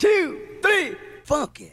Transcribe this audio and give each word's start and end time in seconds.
two, 0.00 0.38
three, 0.62 0.96
funky. 1.24 1.72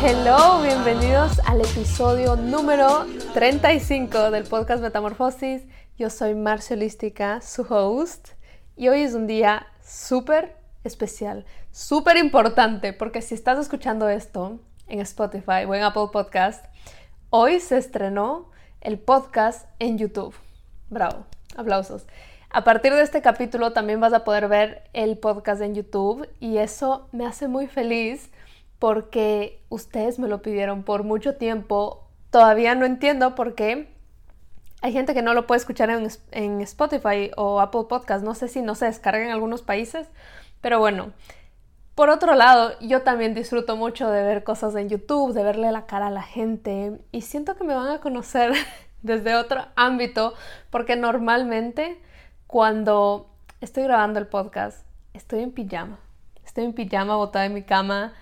Hello, 0.00 0.62
bienvenidos 0.62 1.40
al 1.44 1.62
episodio 1.62 2.36
número 2.36 3.06
35 3.32 4.30
del 4.30 4.44
podcast 4.44 4.80
Metamorfosis. 4.80 5.62
Yo 5.98 6.10
soy 6.10 6.36
Marcia 6.36 6.76
Holística, 6.76 7.40
su 7.40 7.62
host, 7.68 8.28
y 8.76 8.86
hoy 8.86 9.00
es 9.00 9.14
un 9.14 9.26
día 9.26 9.66
súper 9.84 10.58
especial, 10.84 11.44
súper 11.72 12.16
importante, 12.16 12.92
porque 12.92 13.20
si 13.20 13.34
estás 13.34 13.58
escuchando 13.58 14.08
esto 14.08 14.60
en 14.86 15.00
Spotify 15.00 15.64
o 15.66 15.74
en 15.74 15.82
Apple 15.82 16.10
Podcast, 16.12 16.64
hoy 17.30 17.58
se 17.58 17.78
estrenó 17.78 18.52
el 18.80 19.00
podcast 19.00 19.68
en 19.80 19.98
YouTube. 19.98 20.36
Bravo, 20.88 21.26
aplausos. 21.56 22.06
A 22.56 22.62
partir 22.62 22.94
de 22.94 23.02
este 23.02 23.20
capítulo 23.20 23.72
también 23.72 23.98
vas 23.98 24.12
a 24.12 24.22
poder 24.22 24.46
ver 24.46 24.84
el 24.92 25.18
podcast 25.18 25.60
en 25.60 25.74
YouTube 25.74 26.28
y 26.38 26.58
eso 26.58 27.08
me 27.10 27.26
hace 27.26 27.48
muy 27.48 27.66
feliz 27.66 28.30
porque 28.78 29.60
ustedes 29.70 30.20
me 30.20 30.28
lo 30.28 30.40
pidieron 30.40 30.84
por 30.84 31.02
mucho 31.02 31.34
tiempo. 31.34 32.06
Todavía 32.30 32.76
no 32.76 32.86
entiendo 32.86 33.34
por 33.34 33.56
qué 33.56 33.88
hay 34.82 34.92
gente 34.92 35.14
que 35.14 35.22
no 35.22 35.34
lo 35.34 35.48
puede 35.48 35.58
escuchar 35.58 35.90
en, 35.90 36.60
Spotify 36.60 37.32
o 37.36 37.60
Apple 37.60 37.86
Podcast. 37.88 38.24
No 38.24 38.36
sé 38.36 38.46
si 38.46 38.62
no 38.62 38.76
se 38.76 38.84
descarga 38.84 39.24
en 39.24 39.32
algunos 39.32 39.62
países, 39.62 40.06
pero 40.60 40.78
bueno. 40.78 41.12
Por 41.96 42.08
otro 42.08 42.36
lado, 42.36 42.78
yo 42.78 43.02
también 43.02 43.34
disfruto 43.34 43.74
mucho 43.74 44.08
de 44.12 44.22
ver 44.22 44.44
cosas 44.44 44.76
en 44.76 44.88
YouTube, 44.88 45.32
de 45.32 45.42
verle 45.42 45.72
la 45.72 45.86
cara 45.86 46.06
a 46.06 46.10
la 46.12 46.22
gente 46.22 47.00
y 47.10 47.22
siento 47.22 47.56
que 47.56 47.64
me 47.64 47.74
van 47.74 47.88
a 47.88 47.98
conocer 47.98 48.52
desde 49.02 49.34
otro 49.34 49.66
ámbito 49.74 50.34
porque 50.70 50.94
normalmente 50.94 52.00
cuando 52.54 53.26
estoy 53.60 53.82
grabando 53.82 54.20
el 54.20 54.28
podcast, 54.28 54.86
estoy 55.12 55.40
en 55.40 55.50
pijama. 55.50 55.98
Estoy 56.46 56.62
en 56.62 56.72
pijama 56.72 57.16
botada 57.16 57.46
en 57.46 57.52
mi 57.52 57.64
cama 57.64 58.14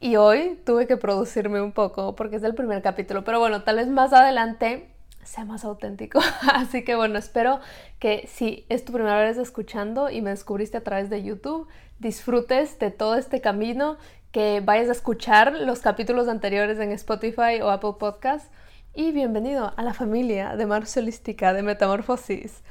y 0.00 0.16
hoy 0.16 0.58
tuve 0.64 0.86
que 0.86 0.96
producirme 0.96 1.60
un 1.60 1.72
poco 1.72 2.16
porque 2.16 2.36
es 2.36 2.42
el 2.42 2.54
primer 2.54 2.80
capítulo. 2.80 3.22
Pero 3.22 3.38
bueno, 3.38 3.64
tal 3.64 3.76
vez 3.76 3.88
más 3.88 4.14
adelante 4.14 4.88
sea 5.24 5.44
más 5.44 5.62
auténtico. 5.62 6.20
Así 6.54 6.84
que 6.84 6.94
bueno, 6.94 7.18
espero 7.18 7.60
que 7.98 8.26
si 8.32 8.64
es 8.70 8.82
tu 8.82 8.94
primera 8.94 9.20
vez 9.20 9.36
escuchando 9.36 10.08
y 10.08 10.22
me 10.22 10.30
descubriste 10.30 10.78
a 10.78 10.82
través 10.82 11.10
de 11.10 11.22
YouTube, 11.22 11.68
disfrutes 11.98 12.78
de 12.78 12.90
todo 12.90 13.16
este 13.16 13.42
camino, 13.42 13.98
que 14.32 14.62
vayas 14.64 14.88
a 14.88 14.92
escuchar 14.92 15.52
los 15.52 15.80
capítulos 15.80 16.28
anteriores 16.28 16.78
en 16.78 16.92
Spotify 16.92 17.60
o 17.62 17.68
Apple 17.68 17.96
Podcast. 18.00 18.50
Y 18.94 19.12
bienvenido 19.12 19.74
a 19.76 19.82
la 19.82 19.92
familia 19.92 20.56
de 20.56 20.64
Marcialística 20.64 21.52
de 21.52 21.62
Metamorfosis. 21.62 22.62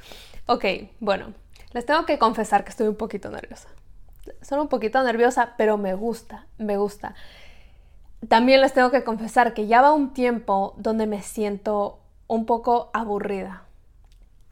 Ok, 0.48 0.64
bueno, 1.00 1.34
les 1.72 1.86
tengo 1.86 2.06
que 2.06 2.18
confesar 2.18 2.62
que 2.62 2.70
estoy 2.70 2.86
un 2.86 2.94
poquito 2.94 3.30
nerviosa. 3.30 3.68
Soy 4.42 4.60
un 4.60 4.68
poquito 4.68 5.02
nerviosa, 5.02 5.54
pero 5.58 5.76
me 5.76 5.94
gusta, 5.94 6.46
me 6.56 6.76
gusta. 6.76 7.16
También 8.28 8.60
les 8.60 8.72
tengo 8.72 8.92
que 8.92 9.02
confesar 9.02 9.54
que 9.54 9.66
ya 9.66 9.82
va 9.82 9.92
un 9.92 10.12
tiempo 10.12 10.74
donde 10.78 11.08
me 11.08 11.20
siento 11.22 11.98
un 12.28 12.46
poco 12.46 12.90
aburrida 12.92 13.64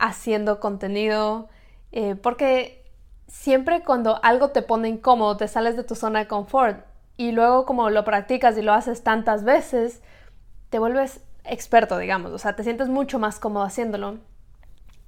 haciendo 0.01 0.59
contenido, 0.59 1.49
eh, 1.93 2.17
porque 2.17 2.85
siempre 3.29 3.85
cuando 3.85 4.19
algo 4.25 4.51
te 4.51 4.63
pone 4.63 4.89
incómodo, 4.89 5.37
te 5.37 5.47
sales 5.47 5.77
de 5.77 5.85
tu 5.85 5.95
zona 5.95 6.19
de 6.19 6.27
confort 6.27 6.85
y 7.17 7.31
luego 7.31 7.67
como 7.67 7.89
lo 7.91 8.05
practicas 8.05 8.59
y 8.59 8.63
lo 8.63 8.73
haces 8.73 9.05
tantas 9.05 9.45
veces, 9.45 10.03
te 10.71 10.81
vuelves 10.81 11.21
experto, 11.45 11.99
digamos, 11.99 12.33
o 12.33 12.39
sea, 12.39 12.57
te 12.57 12.65
sientes 12.65 12.89
mucho 12.89 13.21
más 13.21 13.39
cómodo 13.39 13.65
haciéndolo 13.65 14.19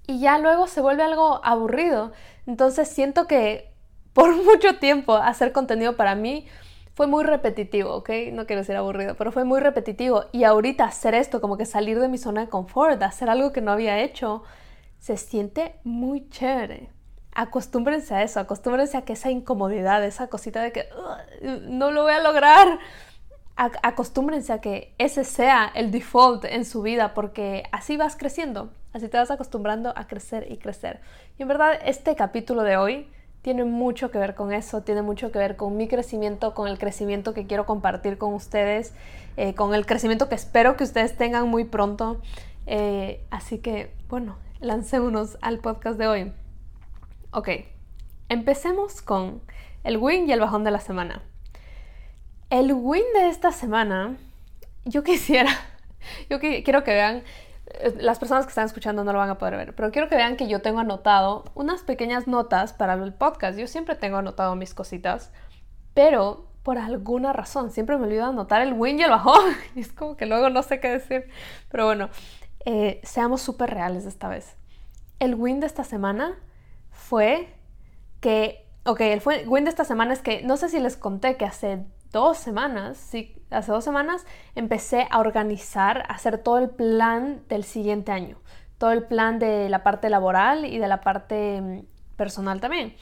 y 0.07 0.21
ya 0.21 0.39
luego 0.39 0.67
se 0.67 0.81
vuelve 0.81 1.03
algo 1.03 1.41
aburrido. 1.45 2.13
Entonces 2.47 2.89
siento 2.89 3.27
que 3.27 3.73
por 4.13 4.35
mucho 4.45 4.79
tiempo 4.79 5.15
hacer 5.15 5.53
contenido 5.53 5.97
para 5.97 6.15
mí 6.15 6.47
fue 6.95 7.07
muy 7.07 7.25
repetitivo, 7.25 7.95
¿ok? 7.95 8.09
No 8.33 8.47
quiero 8.47 8.63
decir 8.63 8.75
aburrido, 8.75 9.17
pero 9.17 9.31
fue 9.31 9.45
muy 9.45 9.61
repetitivo. 9.61 10.25
Y 10.33 10.45
ahorita 10.45 10.85
hacer 10.85 11.15
esto, 11.15 11.43
como 11.43 11.59
que 11.59 11.67
salir 11.67 12.01
de 12.01 12.09
mi 12.09 12.17
zona 12.17 12.41
de 12.43 12.49
confort, 12.49 13.03
hacer 13.03 13.29
algo 13.29 13.53
que 13.53 13.61
no 13.61 13.71
había 13.71 14.01
hecho, 14.01 14.43
se 14.99 15.19
siente 15.19 15.79
muy 15.85 16.31
chévere. 16.31 16.89
Acostúmbrense 17.35 18.15
a 18.15 18.23
eso, 18.23 18.41
acostúmbrense 18.41 18.97
a 18.97 19.03
que 19.03 19.13
esa 19.13 19.31
incomodidad, 19.31 20.03
esa 20.07 20.29
cosita 20.29 20.63
de 20.63 20.73
que 20.73 20.89
no 21.43 21.91
lo 21.91 22.05
voy 22.05 22.15
a 22.15 22.23
lograr, 22.23 22.79
acostúmbrense 23.57 24.55
a 24.55 24.63
que 24.63 24.95
ese 24.97 25.25
sea 25.25 25.71
el 25.75 25.91
default 25.91 26.47
en 26.47 26.65
su 26.65 26.81
vida 26.81 27.13
porque 27.13 27.65
así 27.73 27.99
vas 27.99 28.17
creciendo, 28.17 28.73
así 28.97 29.09
te 29.09 29.19
vas 29.19 29.31
acostumbrando 29.31 29.93
a 29.95 30.07
crecer 30.07 30.51
y 30.51 30.57
crecer. 30.57 31.01
Y 31.39 31.43
en 31.43 31.49
verdad 31.49 31.79
este 31.85 32.17
capítulo 32.17 32.63
de 32.63 32.79
hoy 32.79 33.09
tiene 33.43 33.65
mucho 33.65 34.11
que 34.11 34.19
ver 34.19 34.35
con 34.35 34.53
eso, 34.53 34.83
tiene 34.83 35.03
mucho 35.03 35.31
que 35.31 35.39
ver 35.39 35.57
con 35.57 35.77
mi 35.77 35.87
crecimiento, 35.87 36.55
con 36.55 36.67
el 36.67 36.79
crecimiento 36.79 37.35
que 37.35 37.47
quiero 37.47 37.67
compartir 37.67 38.17
con 38.17 38.33
ustedes, 38.33 38.95
eh, 39.37 39.55
con 39.55 39.75
el 39.75 39.85
crecimiento 39.87 40.29
que 40.29 40.35
espero 40.35 40.77
que 40.77 40.85
ustedes 40.85 41.17
tengan 41.17 41.49
muy 41.49 41.65
pronto. 41.65 42.21
Eh, 42.67 43.25
así 43.31 43.59
que, 43.59 43.95
bueno, 44.09 44.39
lancémonos 44.61 45.37
al 45.43 45.59
podcast 45.59 45.99
de 45.99 46.09
hoy. 46.09 46.33
Ok, 47.31 47.51
empecemos 48.31 49.03
con 49.03 49.43
el 49.85 49.99
win 49.99 50.27
y 50.29 50.33
el 50.33 50.41
bajón 50.41 50.65
de 50.65 50.71
la 50.71 50.81
semana. 50.81 51.23
El 52.49 52.73
win 52.73 53.05
de 53.15 53.29
esta 53.29 53.53
semana, 53.53 54.17
yo 54.87 55.05
quisiera, 55.05 55.51
yo 56.31 56.41
quiero 56.41 56.83
que 56.83 56.93
vean, 56.93 57.23
las 57.99 58.19
personas 58.19 58.45
que 58.45 58.51
están 58.51 58.67
escuchando 58.67 59.05
no 59.05 59.13
lo 59.13 59.19
van 59.19 59.31
a 59.31 59.39
poder 59.39 59.57
ver, 59.57 59.75
pero 59.75 59.91
quiero 59.91 60.09
que 60.09 60.17
vean 60.17 60.37
que 60.37 60.49
yo 60.49 60.63
tengo 60.63 60.81
anotado 60.81 61.45
unas 61.55 61.83
pequeñas 61.83 62.27
notas 62.27 62.73
para 62.73 62.95
el 62.95 63.13
podcast. 63.13 63.59
Yo 63.59 63.67
siempre 63.67 63.95
tengo 63.95 64.17
anotado 64.17 64.55
mis 64.57 64.75
cositas, 64.75 65.33
pero 65.95 66.47
por 66.63 66.79
alguna 66.79 67.33
razón 67.33 67.71
siempre 67.71 67.97
me 67.97 68.07
olvido 68.07 68.27
anotar 68.27 68.63
el 68.63 68.73
win 68.73 68.99
y 68.99 69.03
el 69.03 69.11
bajón. 69.11 69.55
Y 69.75 69.81
es 69.81 69.93
como 69.93 70.17
que 70.17 70.27
luego 70.27 70.51
no 70.51 70.63
sé 70.63 70.81
qué 70.81 70.89
decir. 70.89 71.29
Pero 71.71 71.85
bueno, 71.85 72.09
eh, 72.65 73.01
seamos 73.05 73.43
súper 73.43 73.71
reales 73.71 74.07
esta 74.07 74.29
vez. 74.29 74.57
El 75.19 75.35
win 75.35 75.61
de 75.61 75.67
esta 75.67 75.85
semana 75.85 76.37
fue 76.91 77.55
que, 78.21 78.67
ok, 78.85 79.01
el 79.01 79.23
win 79.47 79.65
de 79.65 79.71
esta 79.71 79.85
semana 79.85 80.13
es 80.13 80.23
que 80.23 80.43
no 80.43 80.57
sé 80.57 80.69
si 80.69 80.81
les 80.81 80.97
conté 80.97 81.37
que 81.37 81.45
hace 81.45 81.85
dos 82.13 82.39
semanas, 82.39 82.97
sí, 82.97 83.37
hace 83.51 83.73
dos 83.73 83.85
semanas, 83.85 84.27
empecé 84.55 85.07
a 85.11 85.21
organizar, 85.21 86.05
a 86.09 86.15
hacer 86.15 86.39
todo 86.39 86.59
el 86.59 86.71
plan 86.71 87.43
del 87.49 87.65
siguiente 87.65 88.13
año, 88.13 88.39
todo 88.79 88.93
el 88.93 89.05
plan 89.05 89.39
de 89.39 89.69
la 89.69 89.83
parte 89.83 90.11
laboral 90.11 90.65
y 90.65 90.79
de 90.79 90.89
la 90.89 91.01
parte 91.01 91.61
mm, 91.61 91.81
personal 92.17 92.61
también. 92.61 92.95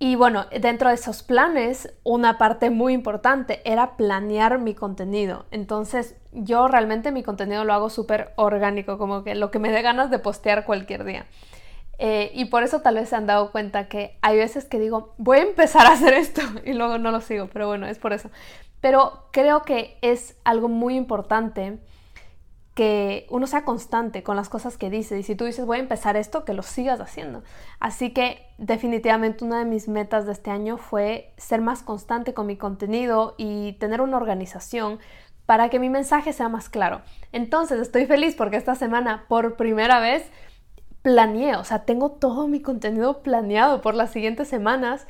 Y 0.00 0.14
bueno, 0.14 0.46
dentro 0.60 0.90
de 0.90 0.94
esos 0.94 1.24
planes, 1.24 1.92
una 2.04 2.38
parte 2.38 2.70
muy 2.70 2.92
importante 2.92 3.60
era 3.64 3.96
planear 3.96 4.60
mi 4.60 4.74
contenido. 4.74 5.46
Entonces, 5.50 6.14
yo 6.30 6.68
realmente 6.68 7.10
mi 7.10 7.24
contenido 7.24 7.64
lo 7.64 7.72
hago 7.72 7.90
súper 7.90 8.32
orgánico, 8.36 8.96
como 8.96 9.24
que 9.24 9.34
lo 9.34 9.50
que 9.50 9.58
me 9.58 9.72
dé 9.72 9.82
ganas 9.82 10.08
de 10.10 10.20
postear 10.20 10.64
cualquier 10.64 11.02
día. 11.04 11.26
Eh, 11.98 12.30
y 12.32 12.44
por 12.46 12.62
eso 12.62 12.80
tal 12.80 12.94
vez 12.94 13.08
se 13.08 13.16
han 13.16 13.26
dado 13.26 13.50
cuenta 13.50 13.88
que 13.88 14.18
hay 14.22 14.36
veces 14.36 14.64
que 14.64 14.78
digo, 14.78 15.14
voy 15.18 15.38
a 15.38 15.42
empezar 15.42 15.86
a 15.86 15.92
hacer 15.92 16.14
esto 16.14 16.40
y 16.64 16.72
luego 16.72 16.98
no 16.98 17.10
lo 17.10 17.20
sigo, 17.20 17.48
pero 17.52 17.66
bueno, 17.66 17.86
es 17.86 17.98
por 17.98 18.12
eso. 18.12 18.30
Pero 18.80 19.24
creo 19.32 19.62
que 19.62 19.98
es 20.02 20.36
algo 20.44 20.68
muy 20.68 20.96
importante 20.96 21.78
que 22.78 23.26
uno 23.30 23.48
sea 23.48 23.64
constante 23.64 24.22
con 24.22 24.36
las 24.36 24.48
cosas 24.48 24.78
que 24.78 24.88
dice 24.88 25.18
y 25.18 25.24
si 25.24 25.34
tú 25.34 25.46
dices 25.46 25.66
voy 25.66 25.78
a 25.78 25.80
empezar 25.80 26.16
esto, 26.16 26.44
que 26.44 26.52
lo 26.52 26.62
sigas 26.62 27.00
haciendo. 27.00 27.42
Así 27.80 28.12
que 28.12 28.46
definitivamente 28.56 29.44
una 29.44 29.58
de 29.58 29.64
mis 29.64 29.88
metas 29.88 30.26
de 30.26 30.32
este 30.32 30.52
año 30.52 30.76
fue 30.76 31.34
ser 31.36 31.60
más 31.60 31.82
constante 31.82 32.34
con 32.34 32.46
mi 32.46 32.56
contenido 32.56 33.34
y 33.36 33.72
tener 33.80 34.00
una 34.00 34.16
organización 34.16 35.00
para 35.44 35.70
que 35.70 35.80
mi 35.80 35.90
mensaje 35.90 36.32
sea 36.32 36.48
más 36.48 36.68
claro. 36.68 37.02
Entonces 37.32 37.80
estoy 37.80 38.06
feliz 38.06 38.36
porque 38.36 38.56
esta 38.58 38.76
semana 38.76 39.24
por 39.26 39.56
primera 39.56 39.98
vez 39.98 40.30
planeé, 41.02 41.56
o 41.56 41.64
sea, 41.64 41.84
tengo 41.84 42.10
todo 42.12 42.48
mi 42.48 42.60
contenido 42.60 43.22
planeado 43.22 43.80
por 43.80 43.94
las 43.94 44.10
siguientes 44.10 44.48
semanas 44.48 45.06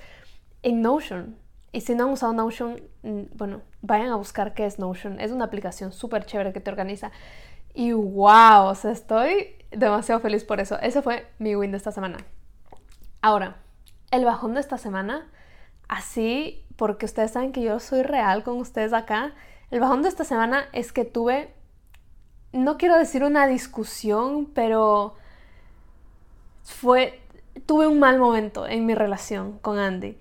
en 0.62 0.82
Notion. 0.82 1.36
Y 1.72 1.82
si 1.82 1.94
no 1.94 2.04
han 2.04 2.10
usado 2.10 2.32
Notion, 2.32 2.80
mm, 3.02 3.22
bueno, 3.34 3.60
vayan 3.82 4.10
a 4.10 4.16
buscar 4.16 4.54
qué 4.54 4.66
es 4.66 4.78
Notion. 4.78 5.20
Es 5.20 5.32
una 5.32 5.44
aplicación 5.44 5.92
súper 5.92 6.24
chévere 6.24 6.52
que 6.52 6.60
te 6.60 6.70
organiza. 6.70 7.10
Y 7.74 7.92
wow, 7.92 8.66
o 8.66 8.74
sea, 8.74 8.90
estoy 8.90 9.56
demasiado 9.70 10.20
feliz 10.20 10.44
por 10.44 10.60
eso. 10.60 10.78
Ese 10.80 11.02
fue 11.02 11.26
mi 11.38 11.54
win 11.56 11.70
de 11.70 11.76
esta 11.76 11.92
semana. 11.92 12.18
Ahora, 13.20 13.56
el 14.10 14.24
bajón 14.24 14.54
de 14.54 14.60
esta 14.60 14.78
semana, 14.78 15.28
así, 15.88 16.64
porque 16.76 17.06
ustedes 17.06 17.32
saben 17.32 17.52
que 17.52 17.62
yo 17.62 17.78
soy 17.80 18.02
real 18.02 18.42
con 18.42 18.58
ustedes 18.58 18.92
acá, 18.92 19.34
el 19.70 19.80
bajón 19.80 20.02
de 20.02 20.08
esta 20.08 20.24
semana 20.24 20.64
es 20.72 20.92
que 20.92 21.04
tuve, 21.04 21.52
no 22.52 22.78
quiero 22.78 22.96
decir 22.96 23.22
una 23.22 23.46
discusión, 23.46 24.46
pero 24.54 25.14
fue, 26.68 27.20
tuve 27.66 27.86
un 27.86 27.98
mal 27.98 28.18
momento 28.18 28.66
en 28.66 28.86
mi 28.86 28.94
relación 28.94 29.58
con 29.58 29.78
Andy. 29.78 30.18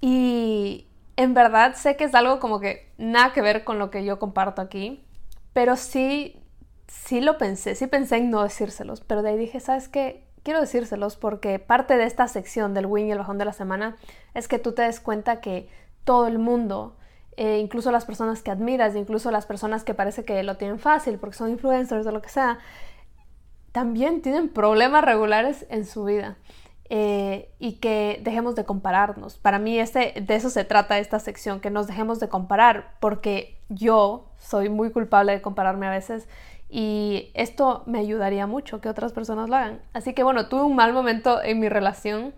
Y 0.00 0.86
en 1.16 1.34
verdad 1.34 1.74
sé 1.74 1.96
que 1.96 2.04
es 2.04 2.14
algo 2.14 2.38
como 2.40 2.60
que 2.60 2.88
nada 2.98 3.32
que 3.32 3.40
ver 3.40 3.64
con 3.64 3.78
lo 3.78 3.90
que 3.90 4.04
yo 4.04 4.18
comparto 4.18 4.62
aquí, 4.62 5.04
pero 5.52 5.76
sí, 5.76 6.40
sí 6.86 7.20
lo 7.20 7.38
pensé, 7.38 7.74
sí 7.74 7.86
pensé 7.86 8.16
en 8.16 8.30
no 8.30 8.42
decírselos, 8.42 9.00
pero 9.00 9.22
de 9.22 9.30
ahí 9.30 9.38
dije, 9.38 9.60
¿sabes 9.60 9.88
qué? 9.88 10.24
quiero 10.42 10.60
decírselos 10.60 11.16
porque 11.16 11.58
parte 11.58 11.96
de 11.96 12.04
esta 12.04 12.28
sección 12.28 12.74
del 12.74 12.86
win 12.86 13.08
y 13.08 13.12
el 13.12 13.18
bajón 13.18 13.38
de 13.38 13.44
la 13.44 13.52
semana 13.52 13.96
es 14.34 14.48
que 14.48 14.58
tú 14.58 14.72
te 14.72 14.82
des 14.82 15.00
cuenta 15.00 15.40
que 15.40 15.68
todo 16.04 16.26
el 16.26 16.38
mundo, 16.38 16.96
eh, 17.36 17.58
incluso 17.58 17.92
las 17.92 18.04
personas 18.04 18.42
que 18.42 18.50
admiras, 18.50 18.96
incluso 18.96 19.30
las 19.30 19.46
personas 19.46 19.84
que 19.84 19.94
parece 19.94 20.24
que 20.24 20.42
lo 20.42 20.56
tienen 20.56 20.78
fácil 20.78 21.18
porque 21.18 21.36
son 21.36 21.50
influencers 21.50 22.06
o 22.06 22.10
lo 22.10 22.22
que 22.22 22.28
sea, 22.28 22.58
también 23.72 24.22
tienen 24.22 24.48
problemas 24.48 25.04
regulares 25.04 25.66
en 25.70 25.84
su 25.84 26.04
vida. 26.04 26.36
Eh, 26.94 27.48
y 27.58 27.76
que 27.76 28.20
dejemos 28.22 28.54
de 28.54 28.66
compararnos. 28.66 29.38
Para 29.38 29.58
mí 29.58 29.78
este, 29.78 30.12
de 30.20 30.34
eso 30.34 30.50
se 30.50 30.64
trata 30.64 30.98
esta 30.98 31.20
sección, 31.20 31.58
que 31.60 31.70
nos 31.70 31.86
dejemos 31.86 32.20
de 32.20 32.28
comparar, 32.28 32.96
porque 33.00 33.56
yo 33.70 34.26
soy 34.36 34.68
muy 34.68 34.90
culpable 34.90 35.32
de 35.32 35.40
compararme 35.40 35.86
a 35.86 35.90
veces 35.90 36.28
y 36.68 37.30
esto 37.34 37.82
me 37.84 37.98
ayudaría 37.98 38.46
mucho 38.46 38.80
que 38.80 38.88
otras 38.88 39.12
personas 39.12 39.50
lo 39.50 39.56
hagan. 39.56 39.80
Así 39.92 40.14
que 40.14 40.22
bueno, 40.22 40.48
tuve 40.48 40.62
un 40.62 40.74
mal 40.74 40.94
momento 40.94 41.42
en 41.42 41.60
mi 41.60 41.68
relación, 41.68 42.34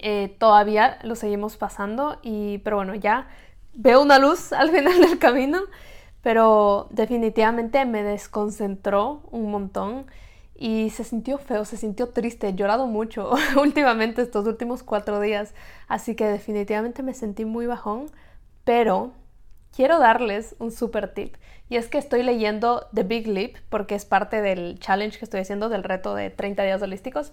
eh, 0.00 0.36
todavía 0.38 0.98
lo 1.02 1.14
seguimos 1.14 1.56
pasando, 1.56 2.18
y, 2.22 2.58
pero 2.58 2.76
bueno, 2.76 2.94
ya 2.94 3.28
veo 3.72 4.02
una 4.02 4.18
luz 4.18 4.52
al 4.54 4.70
final 4.70 5.00
del 5.00 5.18
camino, 5.18 5.60
pero 6.20 6.88
definitivamente 6.90 7.84
me 7.86 8.02
desconcentró 8.02 9.22
un 9.30 9.50
montón 9.50 10.06
y 10.58 10.90
se 10.90 11.04
sintió 11.04 11.38
feo, 11.38 11.64
se 11.64 11.76
sintió 11.76 12.08
triste, 12.08 12.48
he 12.48 12.54
llorado 12.54 12.86
mucho 12.86 13.32
últimamente 13.60 14.22
estos 14.22 14.46
últimos 14.46 14.82
cuatro 14.82 15.20
días, 15.20 15.54
así 15.88 16.14
que 16.14 16.26
definitivamente 16.26 17.02
me 17.02 17.14
sentí 17.14 17.44
muy 17.44 17.66
bajón, 17.66 18.06
pero 18.64 19.12
quiero 19.74 19.98
darles 19.98 20.56
un 20.58 20.72
super 20.72 21.12
tip 21.12 21.36
y 21.68 21.76
es 21.76 21.88
que 21.88 21.98
estoy 21.98 22.22
leyendo 22.22 22.86
The 22.94 23.02
Big 23.02 23.26
Leap 23.26 23.56
porque 23.68 23.94
es 23.94 24.04
parte 24.04 24.40
del 24.40 24.78
challenge 24.78 25.18
que 25.18 25.24
estoy 25.24 25.40
haciendo 25.40 25.68
del 25.68 25.82
reto 25.82 26.14
de 26.14 26.30
30 26.30 26.62
días 26.62 26.80
holísticos. 26.80 27.32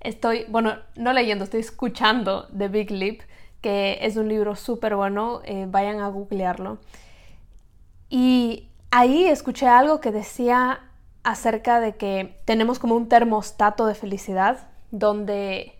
Estoy, 0.00 0.46
bueno, 0.48 0.76
no 0.96 1.12
leyendo, 1.12 1.44
estoy 1.44 1.60
escuchando 1.60 2.48
The 2.56 2.68
Big 2.68 2.90
Leap, 2.90 3.20
que 3.60 3.98
es 4.00 4.16
un 4.16 4.28
libro 4.28 4.56
súper 4.56 4.96
bueno, 4.96 5.42
eh, 5.44 5.66
vayan 5.68 6.00
a 6.00 6.08
googlearlo. 6.08 6.78
Y 8.08 8.68
ahí 8.90 9.24
escuché 9.24 9.66
algo 9.66 10.00
que 10.00 10.10
decía 10.10 10.80
acerca 11.26 11.80
de 11.80 11.96
que 11.96 12.38
tenemos 12.44 12.78
como 12.78 12.94
un 12.94 13.08
termostato 13.08 13.86
de 13.86 13.96
felicidad 13.96 14.68
donde 14.92 15.72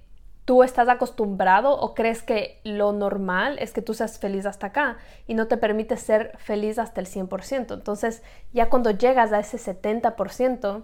tú 0.44 0.64
estás 0.64 0.88
acostumbrado 0.88 1.78
o 1.78 1.94
crees 1.94 2.24
que 2.24 2.60
lo 2.64 2.92
normal 2.92 3.56
es 3.60 3.72
que 3.72 3.80
tú 3.80 3.94
seas 3.94 4.18
feliz 4.18 4.44
hasta 4.44 4.66
acá 4.66 4.96
y 5.28 5.34
no 5.34 5.46
te 5.46 5.56
permite 5.56 5.96
ser 5.98 6.36
feliz 6.38 6.80
hasta 6.80 7.00
el 7.00 7.06
100%. 7.06 7.74
Entonces 7.74 8.24
ya 8.52 8.68
cuando 8.68 8.90
llegas 8.90 9.32
a 9.32 9.38
ese 9.38 9.56
70%, 9.56 10.82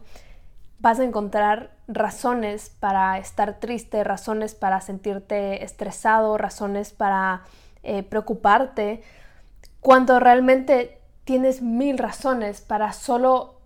vas 0.79 1.00
a 1.00 1.05
encontrar 1.05 1.73
razones 1.88 2.70
para 2.70 3.19
estar 3.19 3.59
triste, 3.59 4.05
razones 4.05 4.55
para 4.55 4.81
sentirte 4.81 5.64
estresado, 5.64 6.38
razones 6.38 6.93
para 6.93 7.43
eh, 7.82 8.05
preocuparte, 8.05 9.03
cuando 9.81 10.20
realmente 10.20 11.00
tienes 11.25 11.62
mil 11.62 11.99
razones 11.99 12.61
para 12.61 12.93
solo 12.93 13.62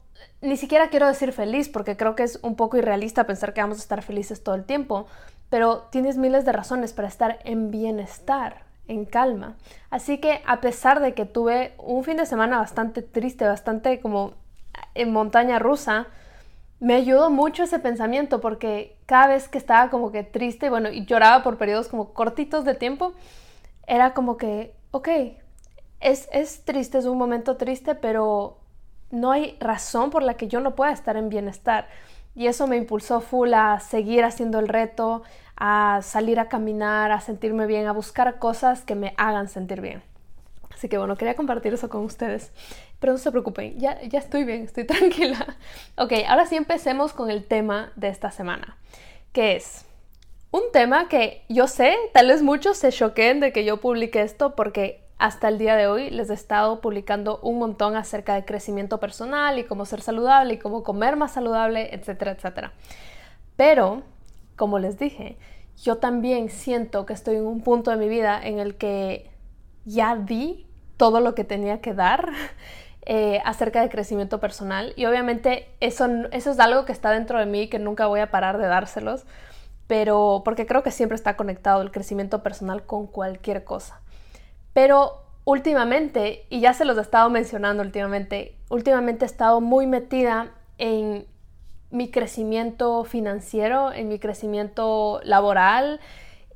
ni 0.47 0.57
siquiera 0.57 0.89
quiero 0.89 1.07
decir 1.07 1.33
feliz 1.33 1.69
porque 1.69 1.97
creo 1.97 2.15
que 2.15 2.23
es 2.23 2.39
un 2.43 2.57
poco 2.57 2.77
irrealista 2.77 3.25
pensar 3.25 3.53
que 3.53 3.61
vamos 3.61 3.79
a 3.79 3.83
estar 3.83 4.03
felices 4.03 4.43
todo 4.43 4.55
el 4.55 4.65
tiempo, 4.65 5.07
pero 5.51 5.89
tienes 5.91 6.17
miles 6.17 6.45
de 6.45 6.53
razones 6.53 6.93
para 6.93 7.09
estar 7.09 7.39
en 7.45 7.71
bienestar, 7.71 8.63
en 8.89 9.05
calma. 9.05 9.57
Así 9.91 10.19
que 10.19 10.43
a 10.47 10.61
pesar 10.61 11.01
de 11.01 11.15
que 11.15 11.25
tuve 11.25 11.75
un 11.79 12.05
fin 12.05 12.17
de 12.17 12.27
semana 12.27 12.59
bastante 12.59 13.03
triste, 13.03 13.45
bastante 13.45 14.01
como 14.01 14.35
en 14.95 15.13
montaña 15.13 15.59
rusa, 15.59 16.07
me 16.79 16.95
ayudó 16.95 17.31
mucho 17.31 17.63
ese 17.63 17.79
pensamiento 17.79 18.41
porque 18.41 18.97
cada 19.07 19.29
vez 19.29 19.49
que 19.49 19.59
estaba 19.59 19.91
como 19.91 20.13
que 20.13 20.23
triste, 20.23 20.71
bueno, 20.71 20.91
y 20.91 21.07
lloraba 21.07 21.43
por 21.43 21.57
periodos 21.57 21.89
como 21.89 22.13
cortitos 22.13 22.65
de 22.65 22.75
tiempo, 22.75 23.13
era 23.87 24.15
como 24.15 24.37
que, 24.37 24.75
ok, 24.91 25.09
es, 26.01 26.29
es 26.33 26.65
triste, 26.65 26.99
es 26.99 27.07
un 27.07 27.17
momento 27.17 27.57
triste, 27.57 27.95
pero 27.95 28.59
no 29.11 29.33
hay 29.33 29.57
razón 29.61 30.11
por 30.11 30.23
la 30.23 30.35
que 30.35 30.49
yo 30.49 30.61
no 30.61 30.75
pueda 30.75 30.93
estar 30.93 31.17
en 31.17 31.29
bienestar. 31.29 31.89
Y 32.35 32.49
eso 32.49 32.67
me 32.67 32.77
impulsó 32.77 33.21
full 33.21 33.55
a 33.55 33.81
seguir 33.81 34.25
haciendo 34.25 34.59
el 34.59 34.69
reto, 34.69 35.23
a 35.57 36.01
salir 36.03 36.39
a 36.39 36.49
caminar, 36.49 37.13
a 37.13 37.21
sentirme 37.21 37.67
bien, 37.67 37.87
a 37.87 37.93
buscar 37.93 38.39
cosas 38.39 38.83
que 38.83 38.95
me 38.95 39.15
hagan 39.17 39.49
sentir 39.49 39.81
bien. 39.81 40.03
Así 40.75 40.91
que 40.91 40.99
bueno, 40.99 41.17
quería 41.17 41.35
compartir 41.35 41.73
eso 41.73 41.89
con 41.89 42.05
ustedes. 42.05 42.53
Pero 43.01 43.15
no 43.15 43.19
se 43.19 43.31
preocupen, 43.31 43.79
ya, 43.79 44.01
ya 44.03 44.19
estoy 44.19 44.45
bien, 44.45 44.65
estoy 44.65 44.85
tranquila. 44.87 45.57
Ok, 45.97 46.13
ahora 46.29 46.47
sí 46.47 46.57
empecemos 46.57 47.13
con 47.13 47.31
el 47.31 47.47
tema 47.47 47.93
de 47.97 48.09
esta 48.09 48.31
semana, 48.31 48.77
que 49.33 49.57
es 49.57 49.87
un 50.51 50.63
tema 50.73 51.09
que 51.09 51.43
yo 51.49 51.67
sé, 51.69 51.97
tal 52.13 52.29
vez 52.29 52.43
muchos 52.43 52.77
se 52.77 52.91
choquen 52.91 53.41
de 53.41 53.53
que 53.53 53.65
yo 53.65 53.79
publique 53.79 54.23
esto 54.23 54.55
porque 54.55 55.06
hasta 55.19 55.49
el 55.49 55.59
día 55.59 55.77
de 55.77 55.87
hoy 55.87 56.11
les 56.11 56.29
he 56.29 56.35
estado 56.35 56.81
publicando 56.81 57.39
un 57.43 57.59
montón 57.59 57.97
acerca 57.97 58.35
de 58.35 58.45
crecimiento 58.45 59.01
personal 59.01 59.59
y 59.59 59.65
cómo 59.65 59.87
ser 59.87 60.03
saludable 60.03 60.55
y 60.55 60.59
cómo 60.59 60.83
comer 60.83 61.17
más 61.17 61.33
saludable, 61.33 61.95
etcétera, 61.95 62.33
etcétera. 62.33 62.73
Pero, 63.57 64.03
como 64.57 64.79
les 64.79 64.99
dije, 64.99 65.37
yo 65.83 65.97
también 65.97 66.51
siento 66.51 67.07
que 67.07 67.15
estoy 67.15 67.37
en 67.37 67.47
un 67.47 67.63
punto 67.63 67.91
de 67.91 67.97
mi 67.97 68.09
vida 68.09 68.41
en 68.43 68.59
el 68.59 68.77
que 68.77 69.31
ya 69.85 70.17
di 70.17 70.67
todo 70.97 71.21
lo 71.21 71.35
que 71.35 71.45
tenía 71.45 71.81
que 71.81 71.95
dar 71.95 72.31
eh, 73.07 73.41
acerca 73.45 73.81
de 73.81 73.89
crecimiento 73.89 74.39
personal 74.41 74.93
y 74.97 75.07
obviamente 75.07 75.69
eso, 75.81 76.07
eso 76.33 76.51
es 76.51 76.59
algo 76.59 76.85
que 76.85 76.93
está 76.93 77.11
dentro 77.11 77.39
de 77.39 77.47
mí 77.47 77.69
que 77.69 77.79
nunca 77.79 78.07
voy 78.07 78.21
a 78.21 78.31
parar 78.31 78.59
de 78.59 78.67
dárselos, 78.67 79.25
pero 79.87 80.43
porque 80.45 80.67
creo 80.67 80.83
que 80.83 80.91
siempre 80.91 81.17
está 81.17 81.37
conectado 81.37 81.81
el 81.81 81.91
crecimiento 81.91 82.43
personal 82.43 82.85
con 82.85 83.07
cualquier 83.07 83.65
cosa. 83.65 84.01
Pero 84.77 85.23
últimamente, 85.47 86.45
y 86.51 86.61
ya 86.61 86.75
se 86.75 86.85
los 86.85 86.99
he 86.99 87.01
estado 87.01 87.31
mencionando 87.31 87.83
últimamente, 87.83 88.59
últimamente 88.69 89.25
he 89.25 89.27
estado 89.27 89.63
muy 89.63 89.87
metida 89.87 90.53
en 90.77 91.27
mi 91.91 92.11
crecimiento 92.11 93.03
financiero, 93.05 93.91
en 93.91 94.09
mi 94.09 94.19
crecimiento 94.19 95.23
laboral, 95.25 95.99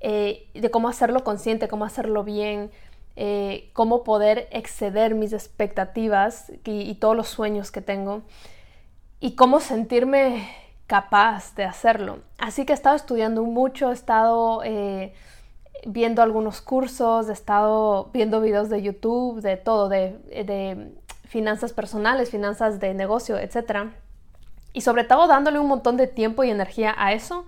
eh, 0.01 0.51
de 0.53 0.71
cómo 0.71 0.91
hacerlo 0.91 1.25
consciente, 1.25 1.67
cómo 1.67 1.87
hacerlo 1.87 2.23
bien, 2.23 2.71
eh, 3.17 3.71
cómo 3.73 4.05
poder 4.05 4.49
exceder 4.51 5.15
mis 5.15 5.33
expectativas 5.33 6.53
y, 6.67 6.95
todos 6.97 7.17
los 7.17 7.29
sueños 7.29 7.71
que 7.71 7.81
tengo 7.81 8.21
y 9.19 9.35
cómo 9.35 9.61
sentirme 9.61 10.47
capaz 10.87 11.55
de 11.55 11.65
hacerlo. 11.65 12.19
Así 12.37 12.67
que 12.67 12.75
he 12.75 12.77
estado 12.77 12.97
estudiando 12.97 13.45
mucho, 13.45 13.89
he 13.89 13.95
estado 13.95 14.61
eh, 14.63 15.15
viendo 15.87 16.23
algunos 16.23 16.61
cursos, 16.61 17.29
he 17.29 17.33
estado 17.33 18.11
viendo 18.13 18.41
videos 18.41 18.69
de 18.69 18.83
YouTube, 18.83 19.41
de 19.41 19.57
todo, 19.57 19.89
de, 19.89 20.93
finanzas 21.25 21.73
personales, 21.73 22.31
finanzas 22.31 22.81
de 22.81 22.93
negocio, 22.93 23.39
etc. 23.39 23.91
Y 24.73 24.81
sobre 24.81 25.05
todo 25.05 25.29
dándole 25.29 25.61
un 25.61 25.69
montón 25.69 25.97
de 25.97 26.09
tiempo 26.09 26.43
y 26.43 26.51
energía 26.51 26.95
a 26.99 27.13
eso. 27.13 27.47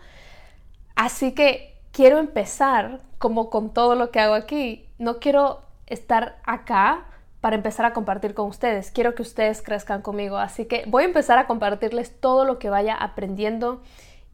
Así 0.95 1.33
que 1.33 1.77
quiero 1.91 2.19
empezar 2.19 3.01
como 3.19 3.51
con 3.51 3.75
todo 3.75 3.97
lo 3.97 4.11
que 4.11 4.21
hago 4.21 4.35
aquí. 4.35 4.89
No 4.99 5.19
quiero 5.19 5.63
estar 5.87 6.39
acá 6.45 7.07
para 7.41 7.57
empezar 7.57 7.85
a 7.85 7.93
compartir 7.93 8.35
con 8.35 8.47
ustedes. 8.47 8.93
Quiero 8.93 9.17
que 9.17 9.23
ustedes 9.23 9.63
crezcan 9.63 10.01
conmigo. 10.01 10.37
Así 10.37 10.67
que 10.67 10.85
voy 10.87 11.03
a 11.03 11.07
empezar 11.07 11.39
a 11.39 11.49
compartirles 11.49 12.21
todo 12.21 12.45
lo 12.45 12.61
que 12.61 12.71
vaya 12.71 12.95
aprendiendo 12.95 13.83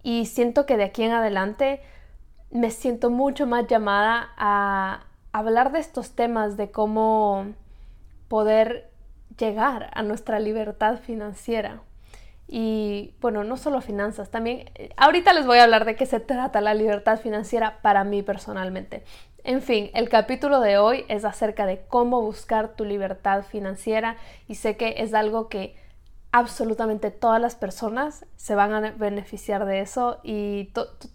y 0.03 0.27
siento 0.27 0.67
que 0.67 0.77
de 0.77 0.85
aquí 0.85 1.03
en 1.03 1.13
adelante 1.13 1.81
me 2.51 2.71
siento 2.71 3.11
mucho 3.11 3.47
más 3.47 3.67
llamada 3.67 4.31
a 4.37 5.05
hablar 5.33 5.73
de 5.73 5.81
estos 5.81 6.13
temas, 6.13 6.57
de 6.57 6.71
cómo 6.71 7.47
poder 8.29 8.91
llegar 9.39 9.91
a 9.95 10.03
nuestra 10.03 10.41
libertad 10.41 10.99
financiera. 10.99 11.83
Y 12.51 13.15
bueno, 13.21 13.45
no 13.45 13.59
solo 13.59 13.83
finanzas, 13.83 14.31
también 14.31 14.71
eh, 14.75 14.89
ahorita 14.97 15.35
les 15.35 15.47
voy 15.47 15.59
a 15.59 15.65
hablar 15.65 15.85
de 15.85 15.97
qué 15.97 16.07
se 16.07 16.19
trata 16.19 16.63
la 16.63 16.73
libertad 16.73 17.21
financiera 17.21 17.79
para 17.83 18.05
mí 18.05 18.23
personalmente. 18.23 19.05
En 19.45 19.61
fin, 19.61 19.91
el 19.93 20.09
capítulo 20.09 20.61
de 20.61 20.79
hoy 20.79 21.05
es 21.09 21.27
acerca 21.27 21.67
de 21.67 21.83
cómo 21.89 22.23
buscar 22.23 22.75
tu 22.75 22.87
libertad 22.87 23.43
financiera 23.43 24.17
y 24.47 24.55
sé 24.55 24.77
que 24.77 24.95
es 24.99 25.13
algo 25.13 25.49
que 25.49 25.77
absolutamente 26.31 27.11
todas 27.11 27.41
las 27.41 27.55
personas 27.55 28.27
se 28.37 28.55
van 28.55 28.73
a 28.73 28.91
beneficiar 28.93 29.65
de 29.65 29.81
eso 29.81 30.21
y 30.23 30.71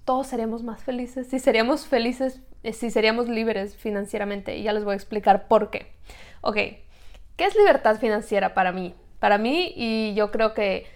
todos 0.05 0.27
seríamos 0.27 0.63
más 0.63 0.84
felices 0.84 1.27
si 1.27 1.39
seríamos 1.39 1.86
felices, 1.86 2.41
eh, 2.63 2.74
si 2.74 2.89
seríamos 2.89 3.29
libres 3.29 3.75
financieramente. 3.75 4.58
Y 4.58 4.63
ya 4.63 4.74
les 4.74 4.84
voy 4.84 4.93
a 4.93 4.96
explicar 4.96 5.48
por 5.48 5.70
qué. 5.70 5.93
Ok, 6.41 6.55
¿qué 6.55 7.46
es 7.46 7.55
libertad 7.55 8.00
financiera 8.00 8.53
para 8.53 8.72
mí? 8.72 8.96
Para 9.20 9.38
mí 9.38 9.72
y 9.75 10.13
yo 10.15 10.32
creo 10.32 10.53
que 10.53 10.88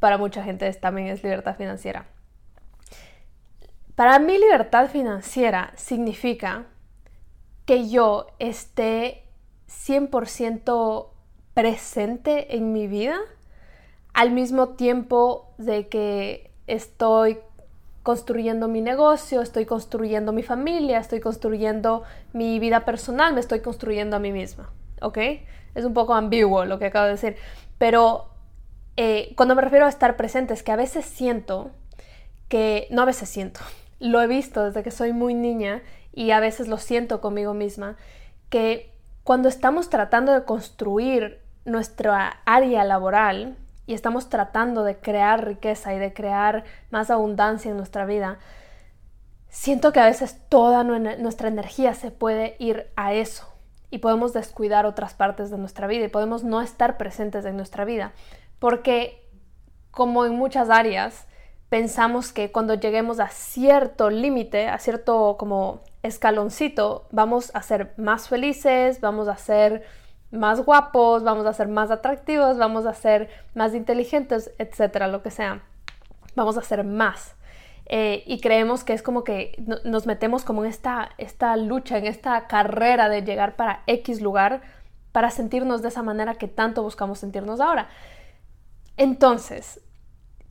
para 0.00 0.18
mucha 0.18 0.42
gente 0.42 0.72
también 0.74 1.08
es 1.08 1.22
libertad 1.22 1.56
financiera. 1.56 2.06
Para 3.94 4.18
mí 4.18 4.38
libertad 4.38 4.88
financiera 4.90 5.72
significa 5.76 6.66
que 7.64 7.88
yo 7.88 8.26
esté 8.38 9.24
100% 9.68 11.10
presente 11.54 12.56
en 12.56 12.72
mi 12.72 12.86
vida 12.86 13.18
al 14.16 14.30
mismo 14.30 14.70
tiempo 14.70 15.52
de 15.58 15.88
que 15.88 16.50
estoy 16.66 17.38
construyendo 18.02 18.66
mi 18.66 18.80
negocio, 18.80 19.42
estoy 19.42 19.66
construyendo 19.66 20.32
mi 20.32 20.42
familia, 20.42 20.98
estoy 20.98 21.20
construyendo 21.20 22.02
mi 22.32 22.58
vida 22.58 22.86
personal, 22.86 23.34
me 23.34 23.40
estoy 23.40 23.60
construyendo 23.60 24.16
a 24.16 24.18
mí 24.18 24.32
misma. 24.32 24.72
¿Ok? 25.02 25.18
Es 25.74 25.84
un 25.84 25.92
poco 25.92 26.14
ambiguo 26.14 26.64
lo 26.64 26.78
que 26.78 26.86
acabo 26.86 27.04
de 27.04 27.12
decir, 27.12 27.36
pero 27.76 28.30
eh, 28.96 29.34
cuando 29.36 29.54
me 29.54 29.60
refiero 29.60 29.84
a 29.84 29.90
estar 29.90 30.16
presente 30.16 30.54
es 30.54 30.62
que 30.62 30.72
a 30.72 30.76
veces 30.76 31.04
siento 31.04 31.72
que, 32.48 32.88
no 32.90 33.02
a 33.02 33.04
veces 33.04 33.28
siento, 33.28 33.60
lo 34.00 34.22
he 34.22 34.26
visto 34.26 34.64
desde 34.64 34.82
que 34.82 34.92
soy 34.92 35.12
muy 35.12 35.34
niña 35.34 35.82
y 36.14 36.30
a 36.30 36.40
veces 36.40 36.68
lo 36.68 36.78
siento 36.78 37.20
conmigo 37.20 37.52
misma, 37.52 37.96
que 38.48 38.94
cuando 39.24 39.50
estamos 39.50 39.90
tratando 39.90 40.32
de 40.32 40.44
construir 40.44 41.42
nuestra 41.66 42.40
área 42.46 42.82
laboral 42.84 43.58
y 43.86 43.94
estamos 43.94 44.28
tratando 44.28 44.82
de 44.84 44.98
crear 44.98 45.44
riqueza 45.44 45.94
y 45.94 45.98
de 45.98 46.12
crear 46.12 46.64
más 46.90 47.10
abundancia 47.10 47.70
en 47.70 47.76
nuestra 47.76 48.04
vida, 48.04 48.38
siento 49.48 49.92
que 49.92 50.00
a 50.00 50.06
veces 50.06 50.40
toda 50.48 50.84
nuestra 50.84 51.48
energía 51.48 51.94
se 51.94 52.10
puede 52.10 52.56
ir 52.58 52.90
a 52.96 53.14
eso 53.14 53.48
y 53.90 53.98
podemos 53.98 54.32
descuidar 54.32 54.84
otras 54.86 55.14
partes 55.14 55.50
de 55.50 55.58
nuestra 55.58 55.86
vida 55.86 56.04
y 56.04 56.08
podemos 56.08 56.44
no 56.44 56.60
estar 56.60 56.96
presentes 56.96 57.44
en 57.44 57.56
nuestra 57.56 57.84
vida. 57.84 58.12
Porque 58.58 59.22
como 59.90 60.26
en 60.26 60.34
muchas 60.34 60.68
áreas, 60.68 61.26
pensamos 61.68 62.32
que 62.32 62.52
cuando 62.52 62.74
lleguemos 62.74 63.20
a 63.20 63.28
cierto 63.28 64.10
límite, 64.10 64.68
a 64.68 64.78
cierto 64.78 65.36
como 65.38 65.82
escaloncito, 66.02 67.06
vamos 67.10 67.50
a 67.54 67.62
ser 67.62 67.94
más 67.96 68.28
felices, 68.28 69.00
vamos 69.00 69.28
a 69.28 69.36
ser 69.36 69.84
más 70.30 70.64
guapos, 70.64 71.22
vamos 71.22 71.46
a 71.46 71.52
ser 71.52 71.68
más 71.68 71.90
atractivos, 71.90 72.58
vamos 72.58 72.86
a 72.86 72.94
ser 72.94 73.28
más 73.54 73.74
inteligentes, 73.74 74.52
etcétera, 74.58 75.08
lo 75.08 75.22
que 75.22 75.30
sea. 75.30 75.62
Vamos 76.34 76.58
a 76.58 76.62
ser 76.62 76.84
más. 76.84 77.36
Eh, 77.88 78.24
y 78.26 78.40
creemos 78.40 78.82
que 78.82 78.92
es 78.92 79.02
como 79.02 79.22
que 79.22 79.54
nos 79.84 80.06
metemos 80.06 80.44
como 80.44 80.64
en 80.64 80.70
esta, 80.70 81.10
esta 81.18 81.56
lucha, 81.56 81.98
en 81.98 82.06
esta 82.06 82.48
carrera 82.48 83.08
de 83.08 83.22
llegar 83.22 83.54
para 83.54 83.82
X 83.86 84.20
lugar 84.20 84.60
para 85.12 85.30
sentirnos 85.30 85.82
de 85.82 85.88
esa 85.88 86.02
manera 86.02 86.34
que 86.34 86.48
tanto 86.48 86.82
buscamos 86.82 87.20
sentirnos 87.20 87.60
ahora. 87.60 87.88
Entonces, 88.96 89.80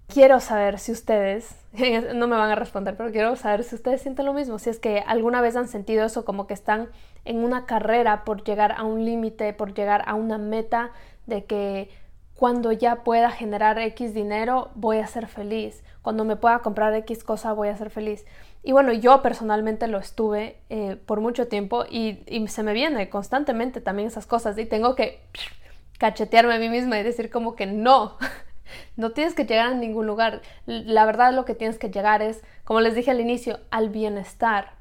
quiero 0.08 0.40
saber 0.40 0.80
si 0.80 0.92
ustedes, 0.92 1.56
no 2.16 2.28
me 2.28 2.36
van 2.36 2.52
a 2.52 2.56
responder, 2.56 2.96
pero 2.96 3.12
quiero 3.12 3.36
saber 3.36 3.64
si 3.64 3.76
ustedes 3.76 4.02
sienten 4.02 4.26
lo 4.26 4.34
mismo, 4.34 4.60
si 4.60 4.70
es 4.70 4.80
que 4.80 5.00
alguna 5.00 5.42
vez 5.42 5.56
han 5.56 5.68
sentido 5.68 6.06
eso 6.06 6.26
como 6.26 6.48
que 6.48 6.54
están 6.54 6.90
en 7.26 7.44
una 7.44 7.66
carrera 7.66 8.24
por 8.24 8.44
llegar 8.44 8.74
a 8.74 8.84
un 8.84 9.06
límite, 9.06 9.54
por 9.54 9.74
llegar 9.74 10.04
a 10.08 10.16
una 10.16 10.38
meta 10.38 10.92
de 11.26 11.46
que 11.46 11.90
cuando 12.36 12.72
ya 12.72 13.04
pueda 13.04 13.32
generar 13.32 13.80
X 13.80 14.14
dinero 14.14 14.70
voy 14.76 14.98
a 14.98 15.08
ser 15.08 15.28
feliz, 15.28 15.84
cuando 16.02 16.26
me 16.26 16.36
pueda 16.36 16.60
comprar 16.60 16.94
X 16.94 17.24
cosa 17.24 17.54
voy 17.54 17.70
a 17.70 17.78
ser 17.78 17.90
feliz. 17.90 18.26
Y 18.62 18.74
bueno, 18.74 18.92
yo 18.92 19.22
personalmente 19.22 19.88
lo 19.88 20.00
estuve 20.00 20.58
eh, 20.70 20.98
por 21.06 21.22
mucho 21.22 21.48
tiempo 21.48 21.86
y, 21.90 22.24
y 22.28 22.48
se 22.48 22.64
me 22.64 22.74
viene 22.74 23.10
constantemente 23.10 23.80
también 23.80 24.08
esas 24.08 24.26
cosas 24.26 24.58
y 24.58 24.66
tengo 24.66 24.96
que 24.96 25.22
cachetearme 25.98 26.56
a 26.56 26.60
mí 26.60 26.68
misma 26.68 27.00
y 27.00 27.04
decir 27.04 27.30
como 27.30 27.56
que 27.56 27.68
no, 27.68 28.18
no 28.96 29.12
tienes 29.12 29.34
que 29.34 29.46
llegar 29.46 29.68
a 29.68 29.76
ningún 29.76 30.08
lugar. 30.08 30.42
La 30.66 31.06
verdad 31.06 31.34
lo 31.34 31.46
que 31.46 31.56
tienes 31.56 31.78
que 31.78 31.90
llegar 31.90 32.22
es, 32.22 32.44
como 32.64 32.82
les 32.82 32.96
dije 32.96 33.12
al 33.12 33.20
inicio, 33.20 33.60
al 33.72 33.90
bienestar, 33.90 34.72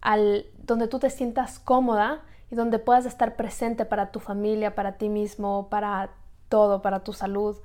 al 0.00 0.46
donde 0.58 0.88
tú 0.88 0.98
te 0.98 1.10
sientas 1.10 1.58
cómoda 1.58 2.22
y 2.50 2.54
donde 2.54 2.78
puedas 2.78 3.06
estar 3.06 3.36
presente 3.36 3.84
para 3.84 4.10
tu 4.10 4.20
familia, 4.20 4.74
para 4.74 4.92
ti 4.92 5.08
mismo, 5.08 5.68
para 5.68 6.10
todo, 6.48 6.82
para 6.82 7.00
tu 7.00 7.12
salud. 7.12 7.56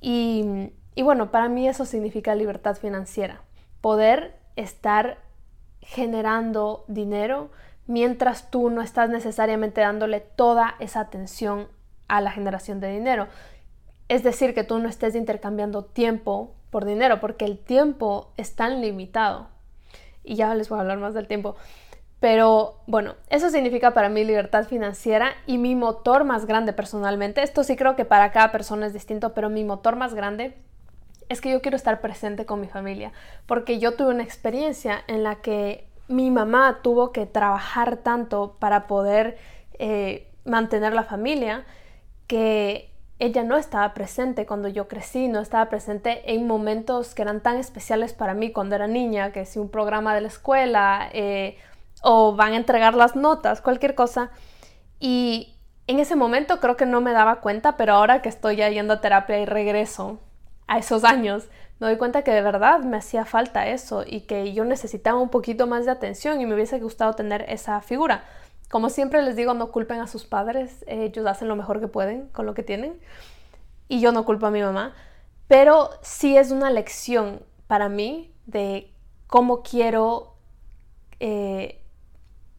Y, 0.00 0.70
y 0.94 1.02
bueno, 1.02 1.30
para 1.30 1.48
mí 1.48 1.68
eso 1.68 1.84
significa 1.84 2.34
libertad 2.34 2.76
financiera, 2.76 3.42
poder 3.80 4.38
estar 4.56 5.18
generando 5.80 6.84
dinero 6.88 7.50
mientras 7.86 8.50
tú 8.50 8.70
no 8.70 8.82
estás 8.82 9.08
necesariamente 9.08 9.80
dándole 9.80 10.20
toda 10.20 10.74
esa 10.80 11.00
atención 11.00 11.68
a 12.08 12.20
la 12.20 12.30
generación 12.30 12.80
de 12.80 12.90
dinero. 12.90 13.28
Es 14.08 14.22
decir, 14.22 14.54
que 14.54 14.64
tú 14.64 14.78
no 14.78 14.88
estés 14.88 15.14
intercambiando 15.14 15.84
tiempo 15.84 16.52
por 16.70 16.84
dinero, 16.84 17.20
porque 17.20 17.44
el 17.44 17.58
tiempo 17.58 18.32
es 18.36 18.54
tan 18.54 18.80
limitado. 18.80 19.48
Y 20.22 20.36
ya 20.36 20.54
les 20.54 20.68
voy 20.68 20.78
a 20.78 20.82
hablar 20.82 20.98
más 20.98 21.14
del 21.14 21.26
tiempo. 21.26 21.56
Pero 22.20 22.80
bueno, 22.86 23.14
eso 23.28 23.50
significa 23.50 23.92
para 23.92 24.08
mí 24.08 24.24
libertad 24.24 24.64
financiera 24.66 25.32
y 25.46 25.58
mi 25.58 25.74
motor 25.74 26.24
más 26.24 26.46
grande 26.46 26.72
personalmente. 26.72 27.42
Esto 27.42 27.62
sí 27.62 27.76
creo 27.76 27.94
que 27.94 28.04
para 28.04 28.32
cada 28.32 28.52
persona 28.52 28.86
es 28.86 28.92
distinto, 28.92 29.34
pero 29.34 29.50
mi 29.50 29.64
motor 29.64 29.96
más 29.96 30.14
grande 30.14 30.56
es 31.28 31.40
que 31.40 31.50
yo 31.50 31.60
quiero 31.60 31.76
estar 31.76 32.00
presente 32.00 32.46
con 32.46 32.60
mi 32.60 32.68
familia, 32.68 33.12
porque 33.46 33.78
yo 33.78 33.94
tuve 33.94 34.14
una 34.14 34.22
experiencia 34.22 35.02
en 35.08 35.24
la 35.24 35.36
que 35.36 35.88
mi 36.08 36.30
mamá 36.30 36.80
tuvo 36.82 37.12
que 37.12 37.26
trabajar 37.26 37.98
tanto 37.98 38.56
para 38.60 38.86
poder 38.86 39.36
eh, 39.78 40.28
mantener 40.44 40.94
la 40.94 41.02
familia 41.02 41.64
que 42.28 42.92
ella 43.18 43.42
no 43.44 43.56
estaba 43.56 43.94
presente 43.94 44.44
cuando 44.44 44.68
yo 44.68 44.88
crecí, 44.88 45.28
no 45.28 45.40
estaba 45.40 45.68
presente 45.70 46.34
en 46.34 46.46
momentos 46.46 47.14
que 47.14 47.22
eran 47.22 47.40
tan 47.40 47.56
especiales 47.56 48.12
para 48.12 48.34
mí 48.34 48.52
cuando 48.52 48.74
era 48.74 48.86
niña, 48.86 49.32
que 49.32 49.46
si 49.46 49.58
un 49.58 49.70
programa 49.70 50.14
de 50.14 50.20
la 50.20 50.28
escuela 50.28 51.08
eh, 51.12 51.56
o 52.02 52.36
van 52.36 52.52
a 52.52 52.56
entregar 52.56 52.94
las 52.94 53.16
notas, 53.16 53.62
cualquier 53.62 53.94
cosa. 53.94 54.30
Y 55.00 55.54
en 55.86 55.98
ese 55.98 56.14
momento 56.14 56.60
creo 56.60 56.76
que 56.76 56.84
no 56.84 57.00
me 57.00 57.12
daba 57.12 57.40
cuenta, 57.40 57.76
pero 57.76 57.94
ahora 57.94 58.20
que 58.20 58.28
estoy 58.28 58.56
ya 58.56 58.68
yendo 58.68 58.94
a 58.94 59.00
terapia 59.00 59.38
y 59.40 59.46
regreso 59.46 60.18
a 60.66 60.78
esos 60.78 61.04
años, 61.04 61.48
me 61.78 61.86
doy 61.86 61.96
cuenta 61.96 62.22
que 62.22 62.32
de 62.32 62.42
verdad 62.42 62.80
me 62.80 62.98
hacía 62.98 63.24
falta 63.24 63.66
eso 63.66 64.04
y 64.06 64.22
que 64.22 64.52
yo 64.52 64.64
necesitaba 64.64 65.20
un 65.20 65.28
poquito 65.30 65.66
más 65.66 65.84
de 65.86 65.92
atención 65.92 66.40
y 66.40 66.46
me 66.46 66.54
hubiese 66.54 66.78
gustado 66.80 67.14
tener 67.14 67.46
esa 67.48 67.80
figura. 67.80 68.24
Como 68.68 68.90
siempre 68.90 69.22
les 69.22 69.36
digo, 69.36 69.54
no 69.54 69.70
culpen 69.70 70.00
a 70.00 70.06
sus 70.06 70.24
padres, 70.24 70.84
ellos 70.88 71.24
hacen 71.26 71.48
lo 71.48 71.56
mejor 71.56 71.80
que 71.80 71.88
pueden 71.88 72.28
con 72.28 72.46
lo 72.46 72.54
que 72.54 72.62
tienen 72.62 73.00
y 73.88 74.00
yo 74.00 74.12
no 74.12 74.24
culpo 74.24 74.46
a 74.46 74.50
mi 74.50 74.60
mamá, 74.60 74.94
pero 75.48 75.90
sí 76.02 76.36
es 76.36 76.50
una 76.50 76.70
lección 76.70 77.42
para 77.66 77.88
mí 77.88 78.34
de 78.46 78.92
cómo 79.26 79.62
quiero 79.62 80.36
eh, 81.20 81.82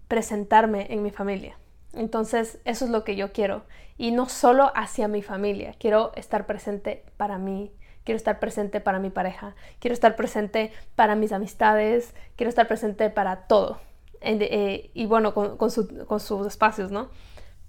presentarme 0.07 0.87
en 0.89 1.03
mi 1.03 1.11
familia. 1.11 1.57
Entonces, 1.93 2.59
eso 2.65 2.85
es 2.85 2.91
lo 2.91 3.03
que 3.03 3.15
yo 3.15 3.33
quiero. 3.33 3.63
Y 3.97 4.11
no 4.11 4.29
solo 4.29 4.71
hacia 4.75 5.07
mi 5.07 5.21
familia, 5.21 5.73
quiero 5.79 6.11
estar 6.15 6.45
presente 6.45 7.03
para 7.17 7.37
mí, 7.37 7.71
quiero 8.03 8.17
estar 8.17 8.39
presente 8.39 8.79
para 8.79 8.99
mi 8.99 9.09
pareja, 9.09 9.55
quiero 9.79 9.93
estar 9.93 10.15
presente 10.15 10.71
para 10.95 11.15
mis 11.15 11.31
amistades, 11.31 12.13
quiero 12.35 12.49
estar 12.49 12.67
presente 12.67 13.09
para 13.09 13.47
todo. 13.47 13.79
Eh, 14.21 14.91
y 14.93 15.05
bueno, 15.05 15.33
con, 15.33 15.71
sus 15.71 16.47
espacios, 16.47 16.91
¿no? 16.91 17.09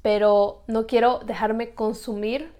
Pero 0.02 0.62
no 0.66 0.86
quiero 0.86 1.20
dejarme 1.20 1.74
consumir 1.74 2.52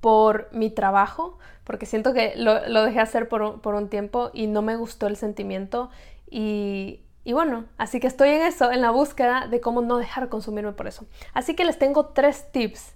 por 0.00 0.48
mi 0.52 0.70
trabajo, 0.70 1.38
porque 1.64 1.86
siento 1.86 2.12
que 2.12 2.34
lo, 2.36 2.84
dejé 2.84 3.00
hacer 3.00 3.28
por, 3.28 3.60
por, 3.60 3.74
un 3.74 3.88
tiempo 3.88 4.30
y 4.34 4.46
no 4.46 4.60
me 4.62 4.76
gustó 4.76 5.06
el 5.06 5.16
sentimiento. 5.16 5.90
Y, 6.28 7.00
y 7.24 7.32
bueno, 7.32 7.64
así 7.78 8.00
que 8.00 8.06
estoy 8.06 8.30
en 8.30 8.42
eso, 8.42 8.70
en 8.70 8.82
la 8.82 8.90
búsqueda 8.90 9.46
de 9.48 9.60
cómo 9.60 9.80
no 9.80 9.96
dejar 9.96 10.28
consumirme 10.28 10.72
por 10.72 10.86
eso. 10.86 11.06
Así 11.32 11.56
que 11.56 11.64
les 11.64 11.78
tengo 11.78 12.06
tres 12.06 12.50
tips 12.52 12.94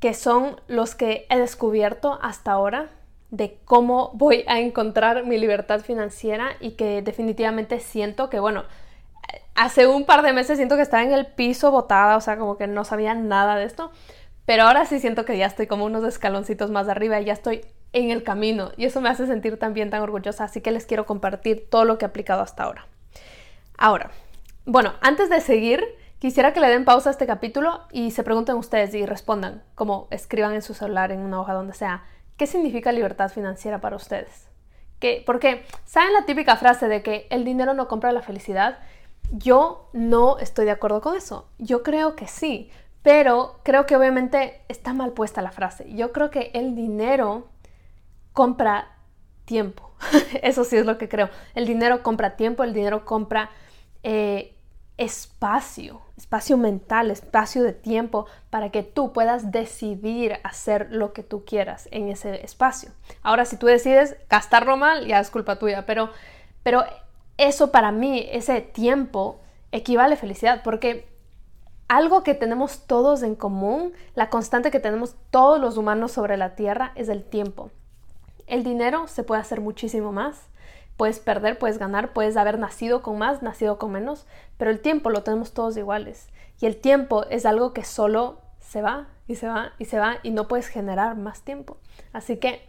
que 0.00 0.14
son 0.14 0.60
los 0.68 0.94
que 0.94 1.26
he 1.28 1.38
descubierto 1.38 2.18
hasta 2.22 2.52
ahora 2.52 2.90
de 3.30 3.58
cómo 3.64 4.10
voy 4.14 4.44
a 4.48 4.58
encontrar 4.60 5.24
mi 5.26 5.38
libertad 5.38 5.80
financiera 5.80 6.50
y 6.60 6.72
que 6.72 7.02
definitivamente 7.02 7.80
siento 7.80 8.30
que, 8.30 8.40
bueno, 8.40 8.64
hace 9.54 9.86
un 9.86 10.06
par 10.06 10.22
de 10.22 10.32
meses 10.32 10.56
siento 10.56 10.76
que 10.76 10.82
estaba 10.82 11.02
en 11.02 11.12
el 11.12 11.26
piso 11.26 11.70
botada, 11.70 12.16
o 12.16 12.20
sea, 12.20 12.38
como 12.38 12.56
que 12.56 12.66
no 12.66 12.84
sabía 12.84 13.14
nada 13.14 13.56
de 13.56 13.64
esto, 13.64 13.90
pero 14.46 14.62
ahora 14.64 14.86
sí 14.86 14.98
siento 14.98 15.24
que 15.24 15.36
ya 15.36 15.46
estoy 15.46 15.66
como 15.66 15.84
unos 15.84 16.04
escaloncitos 16.04 16.70
más 16.70 16.88
arriba 16.88 17.20
y 17.20 17.26
ya 17.26 17.34
estoy 17.34 17.66
en 17.92 18.10
el 18.10 18.22
camino 18.22 18.70
y 18.76 18.84
eso 18.84 19.00
me 19.00 19.08
hace 19.08 19.26
sentir 19.26 19.58
también 19.58 19.90
tan 19.90 20.00
orgullosa, 20.02 20.44
así 20.44 20.60
que 20.60 20.70
les 20.70 20.86
quiero 20.86 21.06
compartir 21.06 21.68
todo 21.68 21.84
lo 21.84 21.98
que 21.98 22.04
he 22.04 22.08
aplicado 22.08 22.42
hasta 22.42 22.64
ahora. 22.64 22.86
Ahora, 23.76 24.10
bueno, 24.64 24.94
antes 25.00 25.28
de 25.28 25.40
seguir, 25.40 25.84
quisiera 26.18 26.52
que 26.52 26.60
le 26.60 26.68
den 26.68 26.84
pausa 26.84 27.10
a 27.10 27.12
este 27.12 27.26
capítulo 27.26 27.82
y 27.92 28.10
se 28.10 28.22
pregunten 28.22 28.56
ustedes 28.56 28.94
y 28.94 29.04
respondan, 29.06 29.62
como 29.74 30.08
escriban 30.10 30.54
en 30.54 30.62
su 30.62 30.74
celular, 30.74 31.12
en 31.12 31.20
una 31.20 31.40
hoja, 31.40 31.52
donde 31.52 31.74
sea, 31.74 32.04
¿Qué 32.38 32.46
significa 32.46 32.92
libertad 32.92 33.30
financiera 33.30 33.80
para 33.80 33.96
ustedes? 33.96 34.48
¿Qué? 35.00 35.24
Porque, 35.26 35.64
¿saben 35.84 36.12
la 36.12 36.24
típica 36.24 36.56
frase 36.56 36.86
de 36.86 37.02
que 37.02 37.26
el 37.30 37.44
dinero 37.44 37.74
no 37.74 37.88
compra 37.88 38.12
la 38.12 38.22
felicidad? 38.22 38.78
Yo 39.32 39.90
no 39.92 40.38
estoy 40.38 40.64
de 40.64 40.70
acuerdo 40.70 41.00
con 41.00 41.16
eso. 41.16 41.48
Yo 41.58 41.82
creo 41.82 42.14
que 42.14 42.28
sí, 42.28 42.70
pero 43.02 43.58
creo 43.64 43.86
que 43.86 43.96
obviamente 43.96 44.62
está 44.68 44.94
mal 44.94 45.14
puesta 45.14 45.42
la 45.42 45.50
frase. 45.50 45.92
Yo 45.94 46.12
creo 46.12 46.30
que 46.30 46.52
el 46.54 46.76
dinero 46.76 47.48
compra 48.32 48.96
tiempo. 49.44 49.90
eso 50.42 50.62
sí 50.62 50.76
es 50.76 50.86
lo 50.86 50.96
que 50.96 51.08
creo. 51.08 51.30
El 51.56 51.66
dinero 51.66 52.04
compra 52.04 52.36
tiempo, 52.36 52.62
el 52.62 52.72
dinero 52.72 53.04
compra 53.04 53.50
eh, 54.04 54.54
espacio, 54.98 56.02
espacio 56.16 56.56
mental, 56.58 57.10
espacio 57.10 57.62
de 57.62 57.72
tiempo 57.72 58.26
para 58.50 58.70
que 58.70 58.82
tú 58.82 59.12
puedas 59.12 59.52
decidir 59.52 60.40
hacer 60.42 60.88
lo 60.90 61.12
que 61.12 61.22
tú 61.22 61.44
quieras 61.44 61.88
en 61.92 62.08
ese 62.08 62.44
espacio. 62.44 62.90
Ahora, 63.22 63.44
si 63.44 63.56
tú 63.56 63.66
decides 63.66 64.16
gastarlo 64.28 64.76
mal, 64.76 65.06
ya 65.06 65.20
es 65.20 65.30
culpa 65.30 65.56
tuya, 65.56 65.86
pero, 65.86 66.10
pero 66.64 66.84
eso 67.38 67.70
para 67.70 67.92
mí, 67.92 68.26
ese 68.30 68.60
tiempo, 68.60 69.40
equivale 69.70 70.14
a 70.14 70.18
felicidad, 70.18 70.62
porque 70.64 71.08
algo 71.86 72.24
que 72.24 72.34
tenemos 72.34 72.86
todos 72.86 73.22
en 73.22 73.36
común, 73.36 73.92
la 74.16 74.30
constante 74.30 74.72
que 74.72 74.80
tenemos 74.80 75.14
todos 75.30 75.60
los 75.60 75.76
humanos 75.76 76.10
sobre 76.10 76.36
la 76.36 76.56
Tierra 76.56 76.92
es 76.96 77.08
el 77.08 77.24
tiempo. 77.24 77.70
El 78.48 78.64
dinero 78.64 79.06
se 79.06 79.22
puede 79.22 79.40
hacer 79.40 79.60
muchísimo 79.60 80.10
más, 80.10 80.48
Puedes 80.98 81.20
perder, 81.20 81.58
puedes 81.58 81.78
ganar, 81.78 82.12
puedes 82.12 82.36
haber 82.36 82.58
nacido 82.58 83.00
con 83.02 83.16
más, 83.16 83.40
nacido 83.40 83.78
con 83.78 83.92
menos, 83.92 84.26
pero 84.56 84.70
el 84.70 84.80
tiempo 84.80 85.08
lo 85.08 85.22
tenemos 85.22 85.54
todos 85.54 85.76
iguales. 85.76 86.28
Y 86.60 86.66
el 86.66 86.76
tiempo 86.76 87.24
es 87.30 87.46
algo 87.46 87.72
que 87.72 87.84
solo 87.84 88.40
se 88.58 88.82
va 88.82 89.06
y 89.28 89.36
se 89.36 89.46
va 89.46 89.72
y 89.78 89.84
se 89.84 89.98
va 89.98 90.16
y 90.24 90.30
no 90.30 90.48
puedes 90.48 90.66
generar 90.66 91.16
más 91.16 91.42
tiempo. 91.42 91.76
Así 92.12 92.38
que 92.38 92.68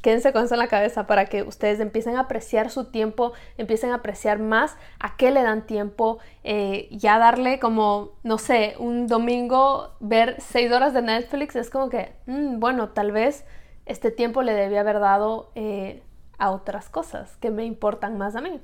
quédense 0.00 0.32
con 0.32 0.44
eso 0.44 0.54
en 0.54 0.60
la 0.60 0.68
cabeza 0.68 1.06
para 1.06 1.26
que 1.26 1.42
ustedes 1.42 1.78
empiecen 1.80 2.16
a 2.16 2.20
apreciar 2.20 2.70
su 2.70 2.86
tiempo, 2.86 3.34
empiecen 3.58 3.90
a 3.90 3.96
apreciar 3.96 4.38
más 4.38 4.76
a 4.98 5.16
qué 5.18 5.30
le 5.30 5.42
dan 5.42 5.66
tiempo, 5.66 6.20
eh, 6.44 6.88
ya 6.90 7.18
darle 7.18 7.58
como, 7.58 8.12
no 8.22 8.38
sé, 8.38 8.76
un 8.78 9.06
domingo 9.08 9.94
ver 10.00 10.36
seis 10.40 10.72
horas 10.72 10.94
de 10.94 11.02
Netflix 11.02 11.54
es 11.56 11.68
como 11.68 11.90
que, 11.90 12.14
mm, 12.24 12.60
bueno, 12.60 12.88
tal 12.90 13.12
vez 13.12 13.44
este 13.84 14.10
tiempo 14.10 14.42
le 14.42 14.54
debía 14.54 14.80
haber 14.80 15.00
dado 15.00 15.50
eh, 15.54 16.02
a 16.38 16.50
otras 16.50 16.88
cosas 16.88 17.36
que 17.36 17.50
me 17.50 17.64
importan 17.64 18.16
más 18.16 18.36
a 18.36 18.40
mí. 18.40 18.60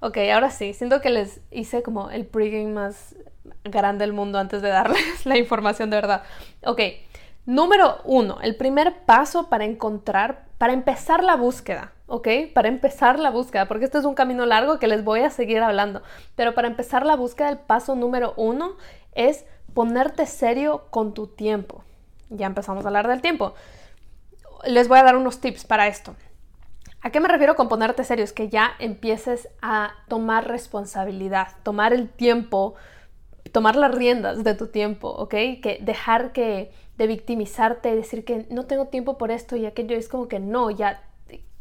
Ok, 0.00 0.18
ahora 0.32 0.50
sí, 0.50 0.74
siento 0.74 1.00
que 1.00 1.10
les 1.10 1.40
hice 1.50 1.82
como 1.82 2.10
el 2.10 2.26
pregame 2.26 2.72
más 2.72 3.14
grande 3.62 4.04
del 4.04 4.12
mundo 4.12 4.38
antes 4.38 4.60
de 4.60 4.68
darles 4.68 5.24
la 5.26 5.38
información 5.38 5.90
de 5.90 5.96
verdad. 5.96 6.22
Ok, 6.64 6.80
número 7.46 7.98
uno, 8.04 8.38
el 8.42 8.56
primer 8.56 9.04
paso 9.04 9.48
para 9.48 9.64
encontrar, 9.64 10.46
para 10.58 10.72
empezar 10.72 11.22
la 11.22 11.36
búsqueda, 11.36 11.92
¿ok? 12.06 12.28
Para 12.52 12.68
empezar 12.68 13.18
la 13.20 13.30
búsqueda, 13.30 13.68
porque 13.68 13.84
este 13.84 13.98
es 13.98 14.04
un 14.04 14.14
camino 14.14 14.44
largo 14.44 14.80
que 14.80 14.88
les 14.88 15.04
voy 15.04 15.20
a 15.20 15.30
seguir 15.30 15.62
hablando, 15.62 16.02
pero 16.34 16.52
para 16.54 16.68
empezar 16.68 17.06
la 17.06 17.14
búsqueda, 17.14 17.48
el 17.48 17.58
paso 17.58 17.94
número 17.94 18.34
uno 18.36 18.76
es 19.14 19.44
ponerte 19.72 20.26
serio 20.26 20.86
con 20.90 21.14
tu 21.14 21.28
tiempo. 21.28 21.84
Ya 22.28 22.46
empezamos 22.46 22.84
a 22.84 22.88
hablar 22.88 23.06
del 23.08 23.20
tiempo. 23.20 23.54
Les 24.64 24.88
voy 24.88 24.98
a 24.98 25.04
dar 25.04 25.16
unos 25.16 25.40
tips 25.40 25.64
para 25.64 25.86
esto. 25.86 26.16
¿A 27.02 27.10
qué 27.10 27.18
me 27.18 27.28
refiero 27.28 27.56
con 27.56 27.68
ponerte 27.68 28.04
serio? 28.04 28.24
Es 28.24 28.32
que 28.32 28.48
ya 28.48 28.72
empieces 28.78 29.48
a 29.60 29.92
tomar 30.08 30.46
responsabilidad, 30.46 31.48
tomar 31.64 31.92
el 31.92 32.08
tiempo, 32.08 32.74
tomar 33.50 33.74
las 33.74 33.92
riendas 33.92 34.44
de 34.44 34.54
tu 34.54 34.68
tiempo, 34.68 35.08
¿ok? 35.08 35.30
Que 35.30 35.78
dejar 35.82 36.32
que 36.32 36.72
de 36.96 37.06
victimizarte, 37.08 37.96
decir 37.96 38.24
que 38.24 38.46
no 38.50 38.66
tengo 38.66 38.86
tiempo 38.86 39.18
por 39.18 39.32
esto 39.32 39.56
y 39.56 39.66
aquello, 39.66 39.96
es 39.96 40.08
como 40.08 40.28
que 40.28 40.38
no, 40.38 40.70
ya, 40.70 41.02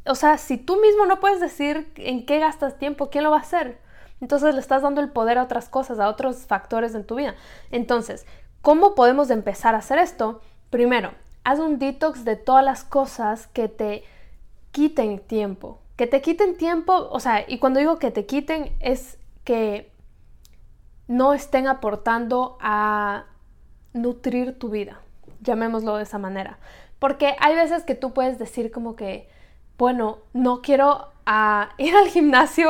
o 0.06 0.14
sea, 0.14 0.38
si 0.38 0.58
tú 0.58 0.80
mismo 0.80 1.08
no 1.08 1.20
puedes 1.20 1.40
decir 1.40 1.92
en 1.96 2.26
qué 2.28 2.38
gastas 2.38 2.78
tiempo, 2.78 3.10
¿quién 3.10 3.24
lo 3.24 3.32
va 3.32 3.38
a 3.38 3.42
hacer? 3.42 3.80
Entonces 4.20 4.54
le 4.54 4.62
estás 4.62 4.84
dando 4.84 5.02
el 5.02 5.10
poder 5.10 5.40
a 5.40 5.44
otras 5.44 5.70
cosas, 5.70 6.00
a 6.00 6.10
otros 6.10 6.46
factores 6.46 6.94
en 6.94 7.06
tu 7.06 7.16
vida. 7.16 7.34
Entonces, 7.72 8.28
¿cómo 8.62 8.94
podemos 8.94 9.32
empezar 9.32 9.74
a 9.74 9.80
hacer 9.80 9.98
esto? 9.98 10.42
Primero, 10.70 11.12
haz 11.44 11.58
un 11.58 11.80
detox 11.80 12.24
de 12.26 12.36
todas 12.36 12.64
las 12.64 12.84
cosas 12.84 13.48
que 13.48 13.68
te 13.68 14.04
quiten 14.72 15.20
tiempo. 15.20 15.80
Que 15.96 16.08
te 16.08 16.22
quiten 16.22 16.58
tiempo, 16.58 17.10
o 17.12 17.20
sea, 17.20 17.46
y 17.48 17.60
cuando 17.60 17.80
digo 17.80 18.00
que 18.00 18.12
te 18.12 18.26
quiten 18.26 18.76
es 18.80 19.20
que 19.44 19.92
no 21.08 21.34
estén 21.34 21.68
aportando 21.68 22.58
a 22.62 23.26
nutrir 23.94 24.58
tu 24.58 24.70
vida, 24.70 25.02
llamémoslo 25.42 25.98
de 25.98 26.04
esa 26.04 26.18
manera. 26.18 26.58
Porque 27.00 27.36
hay 27.40 27.56
veces 27.56 27.84
que 27.84 27.96
tú 27.96 28.14
puedes 28.14 28.40
decir 28.40 28.72
como 28.72 28.96
que, 28.96 29.30
bueno, 29.78 30.20
no 30.34 30.62
quiero 30.62 31.12
ir 31.78 31.96
al 31.96 32.08
gimnasio 32.08 32.70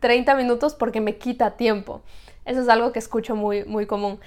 30 0.00 0.34
minutos 0.34 0.74
porque 0.74 1.00
me 1.00 1.16
quita 1.16 1.52
tiempo. 1.52 2.02
Eso 2.44 2.60
es 2.60 2.68
algo 2.68 2.92
que 2.92 2.98
escucho 2.98 3.36
muy, 3.36 3.64
muy 3.64 3.86
común. 3.86 4.20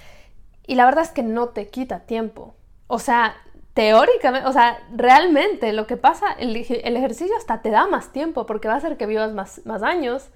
Y 0.66 0.76
la 0.76 0.86
verdad 0.86 1.04
es 1.04 1.12
que 1.12 1.24
no 1.24 1.50
te 1.50 1.68
quita 1.68 2.02
tiempo. 2.02 2.56
O 2.88 3.00
sea, 3.00 3.36
teóricamente, 3.74 4.48
o 4.48 4.54
sea, 4.54 4.80
realmente 4.96 5.74
lo 5.74 5.88
que 5.88 5.98
pasa, 5.98 6.32
el, 6.34 6.56
ejercicio 6.56 7.36
hasta 7.38 7.62
te 7.62 7.70
da 7.72 7.88
más 7.88 8.12
tiempo 8.12 8.46
porque 8.46 8.68
va 8.68 8.76
a 8.76 8.78
hacer 8.78 8.98
que 8.98 9.06
vivas 9.06 9.34
más, 9.34 9.66
más 9.66 9.82
años 9.84 10.30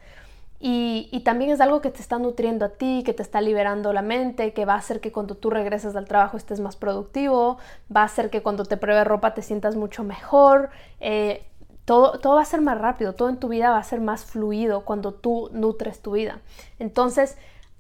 y, 0.60 1.21
también 1.23 1.52
es 1.52 1.62
algo 1.62 1.82
que 1.82 1.91
te 1.91 2.02
está 2.02 2.17
nutriendo 2.17 2.65
a 2.65 2.69
ti, 2.69 3.04
que 3.06 3.13
te 3.13 3.21
está 3.21 3.41
liberando 3.41 3.93
la 3.93 4.02
mente, 4.02 4.54
que 4.54 4.65
va 4.65 4.73
a 4.73 4.78
hacer 4.78 5.02
que 5.02 5.12
cuando 5.12 5.36
tú 5.36 5.50
regreses 5.50 5.95
al 5.95 6.06
trabajo 6.06 6.38
estés 6.38 6.60
más 6.60 6.76
productivo, 6.76 7.58
va 7.95 8.02
a 8.02 8.06
hacer 8.06 8.30
que 8.30 8.41
cuando 8.41 8.65
te 8.65 8.78
pruebe 8.78 9.04
ropa 9.04 9.34
te 9.34 9.43
sientas 9.43 9.76
mucho 9.76 10.04
mejor. 10.04 10.69
Eh, 11.00 11.45
todo, 11.86 12.19
todo 12.19 12.36
va 12.36 12.41
a 12.41 12.45
ser 12.45 12.62
más 12.62 12.78
rápido, 12.80 13.13
todo 13.13 13.30
en 13.30 13.38
tu 13.38 13.50
vida 13.50 13.69
va 13.69 13.78
a 13.78 13.84
ser 13.84 14.02
más 14.02 14.26
fluido 14.26 14.84
cuando 14.84 15.13
tú 15.13 15.50
nutres 15.54 16.02
tu 16.02 16.12
vida. 16.12 16.39
Entonces, 16.80 17.38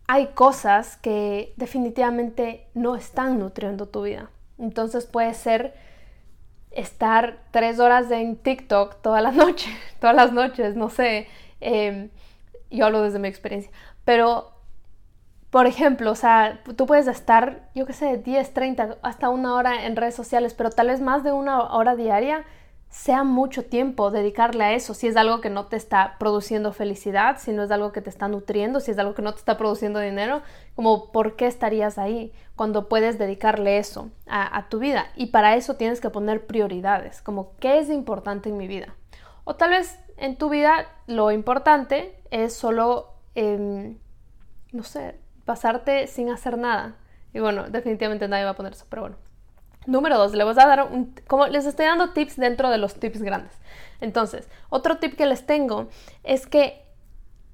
hay 0.07 0.27
cosas 0.27 0.97
que 0.97 1.53
definitivamente 1.57 2.67
no 2.73 2.95
están 2.95 3.39
nutriendo 3.39 3.87
tu 3.87 4.03
vida. 4.03 4.29
Entonces 4.57 5.05
puede 5.05 5.33
ser 5.33 5.75
estar 6.71 7.39
tres 7.51 7.79
horas 7.79 8.09
en 8.11 8.37
TikTok 8.37 9.01
toda 9.01 9.21
la 9.21 9.31
noche, 9.31 9.69
todas 9.99 10.15
las 10.15 10.31
noches, 10.31 10.75
no 10.75 10.89
sé. 10.89 11.27
Em, 11.59 12.09
yo 12.69 12.85
hablo 12.85 13.01
desde 13.01 13.19
mi 13.19 13.27
experiencia. 13.27 13.71
Pero, 14.05 14.51
por 15.49 15.67
ejemplo, 15.67 16.11
o 16.11 16.15
sea, 16.15 16.61
tú 16.75 16.85
puedes 16.85 17.07
estar, 17.07 17.69
yo 17.73 17.85
qué 17.85 17.93
sé, 17.93 18.17
10, 18.17 18.53
30, 18.53 18.97
hasta 19.01 19.29
una 19.29 19.55
hora 19.55 19.85
en 19.85 19.95
redes 19.95 20.15
sociales, 20.15 20.53
pero 20.53 20.69
tal 20.69 20.87
vez 20.87 21.01
más 21.01 21.23
de 21.23 21.31
una 21.31 21.63
hora 21.63 21.95
diaria 21.95 22.45
sea 22.89 23.23
mucho 23.23 23.65
tiempo 23.65 24.11
dedicarle 24.11 24.63
a 24.63 24.73
eso, 24.73 24.93
si 24.93 25.07
es 25.07 25.17
algo 25.17 25.41
que 25.41 25.49
no 25.49 25.65
te 25.65 25.75
está 25.75 26.15
produciendo 26.19 26.71
felicidad, 26.71 27.37
si 27.39 27.51
no 27.51 27.63
es 27.63 27.71
algo 27.71 27.91
que 27.91 28.01
te 28.01 28.09
está 28.09 28.27
nutriendo, 28.27 28.79
si 28.79 28.91
es 28.91 28.97
algo 28.97 29.13
que 29.13 29.21
no 29.21 29.33
te 29.33 29.39
está 29.39 29.57
produciendo 29.57 29.99
dinero, 29.99 30.41
como 30.75 31.11
por 31.11 31.35
qué 31.35 31.47
estarías 31.47 31.97
ahí 31.97 32.31
cuando 32.55 32.87
puedes 32.87 33.19
dedicarle 33.19 33.77
eso 33.77 34.09
a, 34.25 34.67
tu 34.69 34.79
vida. 34.79 35.07
Y 35.15 35.27
para 35.27 35.55
eso 35.55 35.75
tienes 35.75 36.01
que 36.01 36.09
poner 36.09 36.47
prioridades, 36.47 37.21
como 37.21 37.55
qué 37.59 37.79
es 37.79 37.89
importante 37.89 38.49
en 38.49 38.57
mi 38.57 38.67
vida. 38.67 38.95
O 39.43 39.55
tal 39.55 39.71
vez 39.71 39.99
en 40.17 40.37
tu 40.37 40.49
vida 40.49 40.87
lo 41.07 41.31
importante 41.31 42.19
es 42.31 42.53
solo, 42.53 43.13
em, 43.35 43.97
no 44.71 44.83
sé, 44.83 45.19
pasarte 45.45 46.07
sin 46.07 46.29
hacer 46.29 46.57
nada. 46.57 46.95
Y 47.33 47.39
bueno, 47.39 47.69
definitivamente 47.69 48.27
nadie 48.27 48.45
va 48.45 48.51
a 48.51 48.55
poner 48.55 48.73
eso, 48.73 48.85
pero 48.89 49.03
bueno. 49.03 49.26
Número 49.87 50.17
dos, 50.17 50.33
les 50.33 50.45
voy 50.45 50.51
a 50.51 50.67
dar 50.67 50.91
un, 50.91 51.15
como 51.27 51.47
les 51.47 51.65
estoy 51.65 51.85
dando 51.85 52.11
tips 52.11 52.35
dentro 52.35 52.69
de 52.69 52.77
los 52.77 52.95
tips 52.95 53.21
grandes. 53.21 53.53
Entonces, 54.01 54.47
otro 54.69 54.97
tip 54.97 55.15
que 55.15 55.25
les 55.25 55.45
tengo 55.45 55.87
es 56.23 56.45
que 56.45 56.83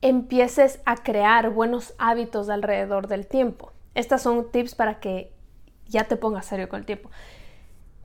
empieces 0.01 0.81
a 0.85 0.97
crear 0.97 1.51
buenos 1.51 1.93
hábitos 1.99 2.49
alrededor 2.49 3.07
del 3.07 3.27
tiempo. 3.27 3.71
Estas 3.93 4.23
son 4.23 4.51
tips 4.51 4.73
para 4.73 4.99
que 4.99 5.31
ya 5.87 6.05
te 6.05 6.17
pongas 6.17 6.47
serio 6.47 6.67
con 6.67 6.79
el 6.79 6.85
tiempo. 6.85 7.11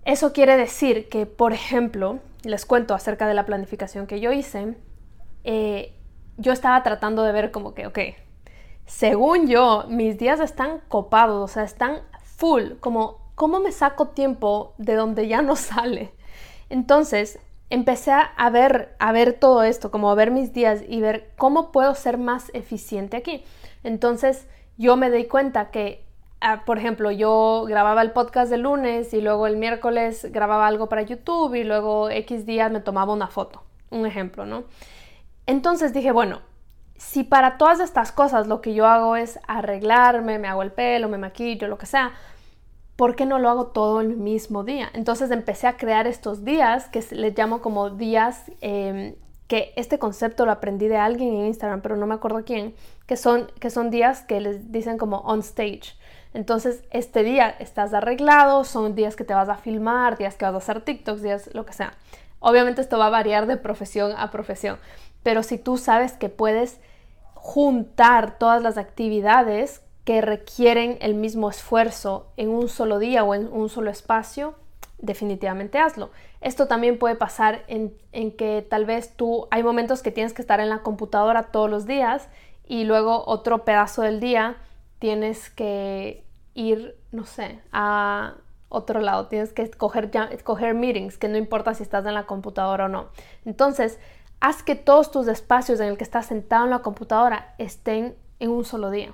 Eso 0.05 0.33
quiere 0.35 0.57
decir 0.57 1.09
que, 1.09 1.25
por 1.25 1.55
ejemplo, 1.55 2.19
les 2.43 2.67
cuento 2.67 2.95
acerca 2.95 3.27
de 3.27 3.35
la 3.35 3.47
planificación 3.47 4.07
que 4.07 4.21
yo 4.21 4.31
hice. 4.31 4.77
Eh, 5.45 5.95
yo 6.37 6.53
estaba 6.53 6.83
tratando 6.83 7.23
de 7.23 7.33
ver 7.33 7.51
como 7.51 7.75
que, 7.75 7.87
ok, 7.87 7.99
según 8.85 9.49
yo, 9.49 9.85
mis 9.89 10.19
días 10.19 10.39
están 10.41 10.81
copados, 10.89 11.51
o 11.51 11.53
sea, 11.53 11.63
están 11.63 12.01
full, 12.23 12.75
como 12.81 13.28
¿cómo 13.39 13.61
me 13.61 13.73
saco 13.73 14.09
tiempo 14.09 14.75
de 14.77 14.97
donde 14.97 15.29
ya 15.29 15.41
no 15.41 15.57
sale? 15.57 16.13
Entonces, 16.69 17.39
empecé 17.71 18.13
a 18.13 18.51
ver, 18.51 18.95
a 18.99 19.13
ver 19.13 19.33
todo 19.33 19.63
esto, 19.63 19.91
como 19.91 20.11
a 20.11 20.15
ver 20.15 20.31
mis 20.31 20.53
días 20.53 20.83
y 20.87 21.01
ver 21.01 21.31
cómo 21.39 21.73
puedo 21.73 21.95
ser 21.95 22.19
más 22.19 22.51
eficiente 22.53 23.17
aquí. 23.17 23.45
Entonces, 23.85 24.47
yo 24.77 24.97
me 24.97 25.11
di 25.11 25.25
cuenta 25.25 25.71
que, 25.71 26.05
ah, 26.41 26.65
por 26.67 26.79
ejemplo, 26.79 27.11
yo 27.11 27.65
grababa 27.67 28.03
el 28.03 28.11
podcast 28.11 28.51
de 28.51 28.59
lunes 28.59 29.15
y 29.15 29.21
luego 29.21 29.47
el 29.47 29.57
miércoles 29.57 30.27
grababa 30.31 30.67
algo 30.67 30.89
para 30.89 31.03
YouTube 31.03 31.55
y 31.55 31.65
luego 31.65 32.11
X 32.11 32.45
días 32.45 32.71
me 32.73 32.81
tomaba 32.81 33.13
una 33.13 33.29
foto, 33.29 33.63
un 33.91 34.05
ejemplo, 34.05 34.47
¿no? 34.47 34.65
Entonces 35.47 35.95
dije, 35.95 36.13
bueno, 36.13 36.43
si 36.97 37.23
para 37.23 37.57
todas 37.57 37.79
estas 37.81 38.11
cosas 38.13 38.49
lo 38.49 38.61
que 38.61 38.75
yo 38.75 38.87
hago 38.87 39.17
es 39.17 39.39
arreglarme, 39.47 40.39
me 40.39 40.49
hago 40.49 40.63
el 40.63 40.73
pelo, 40.73 41.09
me 41.09 41.19
maquillo, 41.19 41.69
lo 41.69 41.79
que 41.79 41.87
sea, 41.87 42.13
¿por 42.99 43.15
qué 43.15 43.27
no 43.27 43.39
lo 43.39 43.49
hago 43.49 43.69
todo 43.69 44.01
el 44.01 44.17
mismo 44.17 44.65
día? 44.65 44.91
Entonces 44.93 45.31
empecé 45.31 45.69
a 45.69 45.77
crear 45.77 46.09
estos 46.09 46.45
días 46.45 46.89
que 46.89 47.01
les 47.13 47.39
llamo 47.39 47.63
como 47.63 47.91
días, 47.91 48.51
em, 48.61 49.15
que 49.47 49.73
este 49.77 50.01
concepto 50.01 50.45
lo 50.45 50.51
aprendí 50.51 50.89
de 50.89 50.97
alguien 50.97 51.33
en 51.33 51.47
Instagram, 51.47 51.81
pero 51.81 51.97
no 51.97 52.09
me 52.09 52.17
acuerdo 52.17 52.43
quién, 52.45 52.75
que 53.07 53.17
son, 53.17 53.53
que 53.61 53.71
son 53.71 53.91
días 53.91 54.23
que 54.23 54.41
les 54.41 54.73
dicen 54.73 54.99
como 54.99 55.19
on 55.19 55.39
stage. 55.41 55.97
Entonces, 56.35 56.83
este 56.91 57.23
día 57.23 57.49
estás 57.49 57.95
arreglado, 57.95 58.65
son 58.65 58.97
días 58.97 59.15
que 59.15 59.23
te 59.23 59.33
vas 59.33 59.49
a 59.49 59.55
filmar, 59.55 60.19
días 60.19 60.35
que 60.35 60.45
vas 60.45 60.55
a 60.55 60.59
hacer 60.59 60.81
TikToks, 60.81 61.23
días 61.23 61.55
lo 61.55 61.65
que 61.65 61.75
sea. 61.75 61.93
Obviamente 62.41 62.81
esto 62.81 62.99
va 62.99 63.07
a 63.07 63.11
variar 63.11 63.47
de 63.47 63.57
profesión 63.57 64.13
a 64.19 64.33
profesión, 64.33 64.77
pero 65.23 65.45
si 65.45 65.57
tú 65.57 65.79
sabes 65.79 66.15
que 66.15 66.31
puedes 66.31 66.81
juntar 67.35 68.39
todas 68.39 68.61
las 68.61 68.77
actividades 68.77 69.83
que 70.09 70.23
requieren 70.23 70.97
el 71.03 71.13
mismo 71.13 71.51
esfuerzo 71.51 72.33
en 72.39 72.49
un 72.49 72.71
solo 72.71 72.99
día 72.99 73.25
o 73.25 73.35
en 73.35 73.47
un 73.53 73.69
solo 73.69 73.91
espacio, 73.91 74.55
definitivamente 74.97 75.77
hazlo. 75.77 76.09
Esto 76.41 76.67
también 76.67 76.99
puede 76.99 77.15
pasar 77.15 77.63
en, 77.69 77.93
que 78.39 78.67
tal 78.67 78.87
vez 78.87 79.15
tú 79.17 79.49
hay 79.51 79.63
momentos 79.63 80.01
que 80.01 80.11
tienes 80.11 80.33
que 80.33 80.41
estar 80.41 80.61
en 80.61 80.71
la 80.71 80.79
computadora 80.79 81.51
todos 81.53 81.69
los 81.69 81.85
días 81.85 82.31
y 82.67 82.85
luego 82.85 83.23
otro 83.27 83.67
pedazo 83.67 84.01
del 84.01 84.19
día 84.19 84.57
tienes 84.99 85.51
que 85.51 86.25
ir, 86.55 86.97
no 87.13 87.27
sé, 87.27 87.61
a 87.71 88.37
otro 88.71 89.01
lado, 89.01 89.27
tienes 89.27 89.53
que 89.53 89.61
escoger, 89.61 90.11
escoger 90.31 90.73
meetings, 90.73 91.19
que 91.19 91.29
no 91.29 91.37
importa 91.37 91.75
si 91.75 91.83
estás 91.83 92.07
en 92.07 92.15
la 92.15 92.25
computadora 92.25 92.87
o 92.87 92.89
no. 92.89 93.09
Entonces, 93.45 93.99
haz 94.41 94.63
que 94.63 94.75
todos 94.75 95.11
tus 95.11 95.29
espacios 95.29 95.81
en 95.81 95.89
el 95.89 95.99
que 95.99 96.05
estás 96.05 96.25
sentado 96.25 96.65
en 96.65 96.71
la 96.71 96.79
computadora 96.79 97.55
estén 97.59 98.17
en 98.39 98.49
un 98.49 98.65
solo 98.65 98.91
día. 98.91 99.13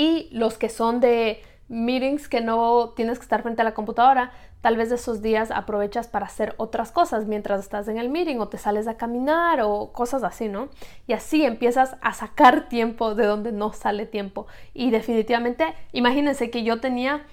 Y 0.00 0.30
los 0.32 0.56
que 0.56 0.70
son 0.70 0.98
de 1.00 1.42
meetings 1.68 2.26
que 2.26 2.40
no 2.40 2.94
tienes 2.96 3.18
que 3.18 3.22
estar 3.24 3.42
frente 3.42 3.60
a 3.60 3.66
la 3.66 3.74
computadora, 3.74 4.32
tal 4.62 4.78
vez 4.78 4.90
esos 4.90 5.20
días 5.20 5.50
aprovechas 5.50 6.08
para 6.08 6.24
hacer 6.24 6.54
otras 6.56 6.90
cosas 6.90 7.26
mientras 7.26 7.60
estás 7.60 7.86
en 7.86 7.98
el 7.98 8.08
meeting 8.08 8.36
o 8.38 8.48
te 8.48 8.56
sales 8.56 8.88
a 8.88 8.96
caminar 8.96 9.60
o 9.60 9.92
cosas 9.92 10.22
así, 10.22 10.48
¿no? 10.48 10.70
Y 11.06 11.12
así 11.12 11.44
empiezas 11.44 11.96
a 12.00 12.14
sacar 12.14 12.70
tiempo 12.70 13.14
de 13.14 13.26
donde 13.26 13.52
no 13.52 13.74
sale 13.74 14.06
tiempo. 14.06 14.46
Y 14.72 14.90
definitivamente, 14.90 15.74
imagínense 15.92 16.48
que 16.48 16.62
yo 16.64 16.80
tenía 16.80 17.26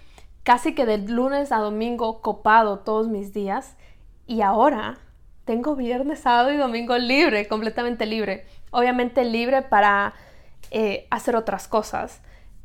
casi 0.44 0.76
que 0.76 0.86
de 0.86 0.98
lunes 0.98 1.54
a 1.54 1.60
domingo 1.60 2.22
copado 2.22 2.80
todos 2.80 3.08
mis 3.08 3.32
días 3.32 3.78
y 4.26 4.42
ahora 4.42 4.98
tengo 5.46 5.78
viernes, 5.78 6.20
sábado 6.20 6.52
y 6.52 6.58
domingo 6.58 6.98
libre, 6.98 7.48
completamente 7.48 8.06
libre. 8.06 8.46
Obviamente 8.72 9.24
libre 9.24 9.62
para 9.62 10.14
eh, 10.70 11.08
hacer 11.10 11.38
otras 11.38 11.70
cosas 11.70 12.22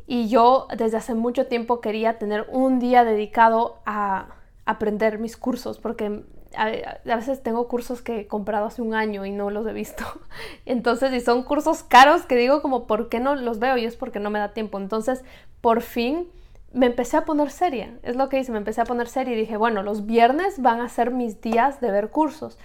y 0.07 0.29
yo 0.29 0.67
desde 0.77 0.97
hace 0.97 1.15
mucho 1.15 1.47
tiempo 1.47 1.81
quería 1.81 2.19
tener 2.19 2.47
un 2.51 2.79
día 2.79 3.05
dedicado 3.05 3.81
a 3.87 4.29
aprender 4.65 5.19
mis 5.19 5.37
cursos, 5.37 5.79
porque 5.79 6.25
a, 6.57 6.99
veces 7.05 7.43
tengo 7.43 7.69
cursos 7.69 8.03
que 8.03 8.21
he 8.21 8.27
comprado 8.27 8.67
hace 8.67 8.83
un 8.83 8.95
año 8.95 9.25
y 9.25 9.31
no 9.31 9.51
los 9.51 9.67
he 9.67 9.73
visto. 9.73 10.05
Entonces, 10.67 11.11
si 11.11 11.21
son 11.21 11.43
cursos 11.43 11.83
caros 11.83 12.23
que 12.23 12.37
digo 12.37 12.63
como, 12.63 12.87
¿por 12.87 13.09
qué 13.09 13.21
no 13.21 13.35
los 13.35 13.59
veo? 13.59 13.77
Y 13.77 13.85
es 13.85 13.97
porque 13.97 14.21
no 14.21 14.31
me 14.31 14.39
da 14.39 14.53
tiempo. 14.53 14.79
Entonces, 14.79 15.25
por 15.61 15.83
fin 15.83 16.29
me 16.73 16.87
empecé 16.87 17.17
a 17.17 17.25
poner 17.25 17.51
seria. 17.51 17.99
Es 18.03 18.17
lo 18.17 18.29
que 18.29 18.39
hice, 18.39 18.53
me 18.53 18.59
empecé 18.59 18.81
a 18.81 18.85
poner 18.85 19.09
seria 19.09 19.35
y 19.35 19.41
dije, 19.41 19.57
bueno, 19.57 19.83
los 19.83 20.07
viernes 20.07 20.61
van 20.61 20.81
a 20.81 20.89
ser 20.89 21.11
mis 21.11 21.41
días 21.41 21.81
de 21.81 21.91
ver 21.91 22.11
cursos. 22.11 22.59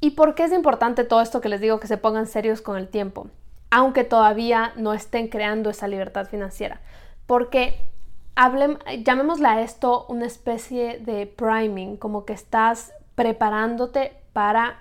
¿Y 0.00 0.10
por 0.10 0.34
qué 0.34 0.44
es 0.44 0.52
importante 0.52 1.04
todo 1.04 1.20
esto 1.20 1.40
que 1.40 1.48
les 1.48 1.60
digo 1.60 1.80
que 1.80 1.86
se 1.86 1.96
pongan 1.96 2.26
serios 2.26 2.60
con 2.60 2.76
el 2.76 2.88
tiempo? 2.88 3.28
Aunque 3.70 4.04
todavía 4.04 4.72
no 4.76 4.94
estén 4.94 5.28
creando 5.28 5.70
esa 5.70 5.88
libertad 5.88 6.26
financiera. 6.26 6.80
Porque 7.26 7.90
hablen, 8.36 8.78
llamémosla 9.02 9.52
a 9.52 9.62
esto 9.62 10.06
una 10.08 10.26
especie 10.26 10.98
de 10.98 11.26
priming, 11.26 11.96
como 11.96 12.24
que 12.24 12.32
estás 12.32 12.92
preparándote 13.14 14.12
para 14.32 14.78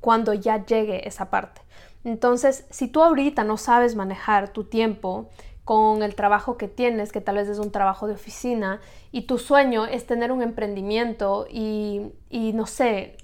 cuando 0.00 0.34
ya 0.34 0.64
llegue 0.64 1.06
esa 1.08 1.30
parte. 1.30 1.62
Entonces, 2.04 2.66
si 2.70 2.88
tú 2.88 3.02
ahorita 3.02 3.42
no 3.42 3.56
sabes 3.56 3.96
manejar 3.96 4.50
tu 4.50 4.64
tiempo 4.64 5.28
con 5.64 6.04
el 6.04 6.14
trabajo 6.14 6.56
que 6.56 6.68
tienes, 6.68 7.10
que 7.10 7.20
tal 7.20 7.36
vez 7.36 7.48
es 7.48 7.58
un 7.58 7.72
trabajo 7.72 8.06
de 8.06 8.14
oficina, 8.14 8.80
y 9.10 9.22
tu 9.22 9.38
sueño 9.38 9.84
es 9.86 10.06
tener 10.06 10.30
un 10.30 10.42
emprendimiento 10.42 11.46
y 11.50 12.12
no 12.30 12.66
sé, 12.66 13.16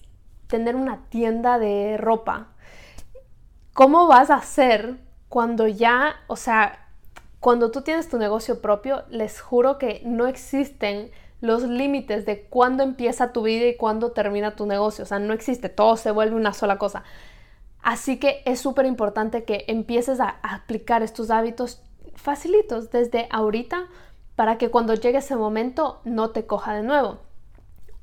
tener 0.48 0.74
una 0.74 1.04
tienda 1.08 1.58
de 1.58 1.96
ropa, 1.96 2.48
¿Cómo 3.74 4.06
vas 4.06 4.30
a 4.30 4.34
hacer 4.34 4.96
cuando 5.28 5.66
ya, 5.66 6.16
o 6.26 6.36
sea, 6.36 6.88
cuando 7.40 7.70
tú 7.70 7.80
tienes 7.80 8.08
tu 8.08 8.18
negocio 8.18 8.60
propio, 8.60 9.04
les 9.08 9.40
juro 9.40 9.78
que 9.78 10.02
no 10.04 10.26
existen 10.26 11.10
los 11.40 11.62
límites 11.64 12.26
de 12.26 12.42
cuándo 12.42 12.82
empieza 12.82 13.32
tu 13.32 13.42
vida 13.42 13.66
y 13.66 13.76
cuándo 13.76 14.12
termina 14.12 14.56
tu 14.56 14.66
negocio. 14.66 15.04
O 15.04 15.06
sea, 15.06 15.18
no 15.18 15.32
existe, 15.32 15.68
todo 15.68 15.96
se 15.96 16.10
vuelve 16.10 16.36
una 16.36 16.52
sola 16.52 16.78
cosa. 16.78 17.02
Así 17.82 18.18
que 18.18 18.42
es 18.44 18.60
súper 18.60 18.86
importante 18.86 19.44
que 19.44 19.64
empieces 19.68 20.20
a 20.20 20.36
aplicar 20.42 21.02
estos 21.02 21.30
hábitos 21.30 21.82
facilitos 22.14 22.90
desde 22.90 23.26
ahorita 23.30 23.88
para 24.36 24.58
que 24.58 24.70
cuando 24.70 24.94
llegue 24.94 25.18
ese 25.18 25.34
momento 25.34 26.00
no 26.04 26.30
te 26.30 26.46
coja 26.46 26.74
de 26.74 26.82
nuevo. 26.82 27.18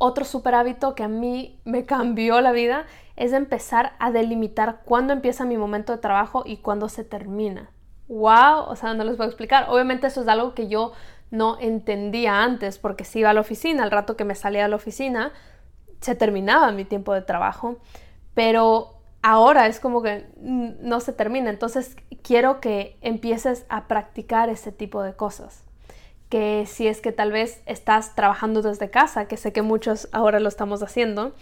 Otro 0.02 0.24
súper 0.24 0.56
hábito 0.56 0.96
que 0.96 1.04
a 1.04 1.10
mí 1.10 1.60
me 1.66 1.86
cambió 1.86 2.40
la 2.40 2.54
vida 2.54 2.86
es 3.18 3.34
empezar 3.34 3.94
a 4.00 4.12
delimitar 4.12 4.82
cuándo 4.86 5.12
empieza 5.12 5.44
mi 5.44 5.58
momento 5.58 5.92
de 5.92 6.00
trabajo 6.00 6.44
y 6.46 6.58
cuándo 6.58 6.88
se 6.88 7.04
termina. 7.04 7.70
¡Wow! 8.08 8.64
O 8.70 8.76
sea, 8.78 8.94
no 8.94 9.04
les 9.04 9.18
voy 9.18 9.26
a 9.26 9.28
explicar. 9.28 9.66
Obviamente 9.68 10.08
eso 10.08 10.22
es 10.22 10.28
algo 10.30 10.56
que 10.56 10.70
yo 10.70 10.94
no 11.32 11.60
entendía 11.60 12.42
antes 12.42 12.80
porque 12.80 13.04
si 13.04 13.20
iba 13.20 13.30
a 13.30 13.34
la 13.34 13.42
oficina, 13.42 13.84
al 13.84 13.92
rato 13.92 14.16
que 14.16 14.24
me 14.24 14.36
salía 14.36 14.64
de 14.64 14.70
la 14.70 14.78
oficina, 14.78 15.34
se 16.00 16.16
terminaba 16.16 16.72
mi 16.72 16.86
tiempo 16.86 17.14
de 17.14 17.22
trabajo. 17.22 17.80
Pero 18.34 19.02
ahora 19.22 19.68
es 19.68 19.82
como 19.82 20.02
que 20.02 20.30
no 20.38 21.02
se 21.02 21.12
termina. 21.12 21.50
Entonces 21.50 21.98
quiero 22.24 22.62
que 22.62 22.98
empieces 23.02 23.66
a 23.68 23.90
practicar 23.90 24.48
ese 24.48 24.72
tipo 24.72 25.04
de 25.04 25.14
cosas. 25.14 25.66
Que 26.30 26.66
si 26.68 26.88
es 26.88 27.02
que 27.02 27.12
tal 27.12 27.32
vez 27.32 27.62
estás 27.66 28.16
trabajando 28.16 28.62
desde 28.62 28.90
casa, 28.90 29.28
que 29.28 29.38
sé 29.38 29.52
que 29.52 29.62
muchos 29.62 30.08
ahora 30.12 30.40
lo 30.40 30.48
estamos 30.48 30.84
haciendo, 30.84 31.34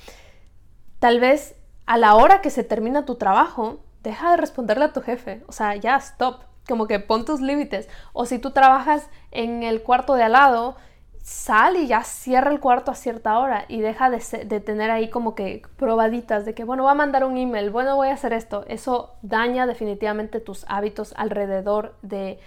tal 1.00 1.20
vez 1.20 1.56
a 1.86 1.98
la 1.98 2.16
hora 2.16 2.42
que 2.42 2.50
se 2.50 2.64
termina 2.64 3.06
tu 3.06 3.16
trabajo, 3.16 3.80
deja 4.04 4.32
de 4.32 4.38
responderle 4.38 4.86
a 4.86 4.94
tu 4.94 5.02
jefe. 5.02 5.44
O 5.48 5.52
sea, 5.52 5.76
ya, 5.76 5.96
stop. 5.98 6.42
Como 6.68 6.88
que 6.88 7.00
pon 7.00 7.24
tus 7.26 7.40
límites. 7.40 7.88
O 8.14 8.26
si 8.26 8.40
tú 8.40 8.52
trabajas 8.52 9.10
en 9.32 9.64
el 9.64 9.84
cuarto 9.84 10.16
de 10.16 10.24
al 10.24 10.34
lado, 10.34 10.76
sal 11.22 11.78
y 11.78 11.88
ya 11.88 12.04
cierra 12.04 12.52
el 12.52 12.60
cuarto 12.60 12.92
a 12.92 12.96
cierta 12.96 13.38
hora 13.40 13.66
y 13.68 13.82
deja 13.82 14.10
de, 14.10 14.22
de, 14.46 14.60
tener 14.62 14.92
ahí 14.92 15.10
como 15.10 15.36
que 15.36 15.62
probaditas 15.78 16.46
de 16.46 16.54
que, 16.54 16.64
bueno, 16.64 16.84
voy 16.84 16.92
a 16.92 16.96
mandar 16.96 17.26
un 17.26 17.38
email, 17.38 17.70
bueno, 17.70 17.96
voy 17.96 18.10
a 18.10 18.14
hacer 18.14 18.34
esto. 18.34 18.66
Eso 18.68 19.16
daña 19.22 19.66
definitivamente 19.66 20.40
tus 20.40 20.66
hábitos 20.70 21.14
alrededor 21.18 21.96
de 22.02 22.40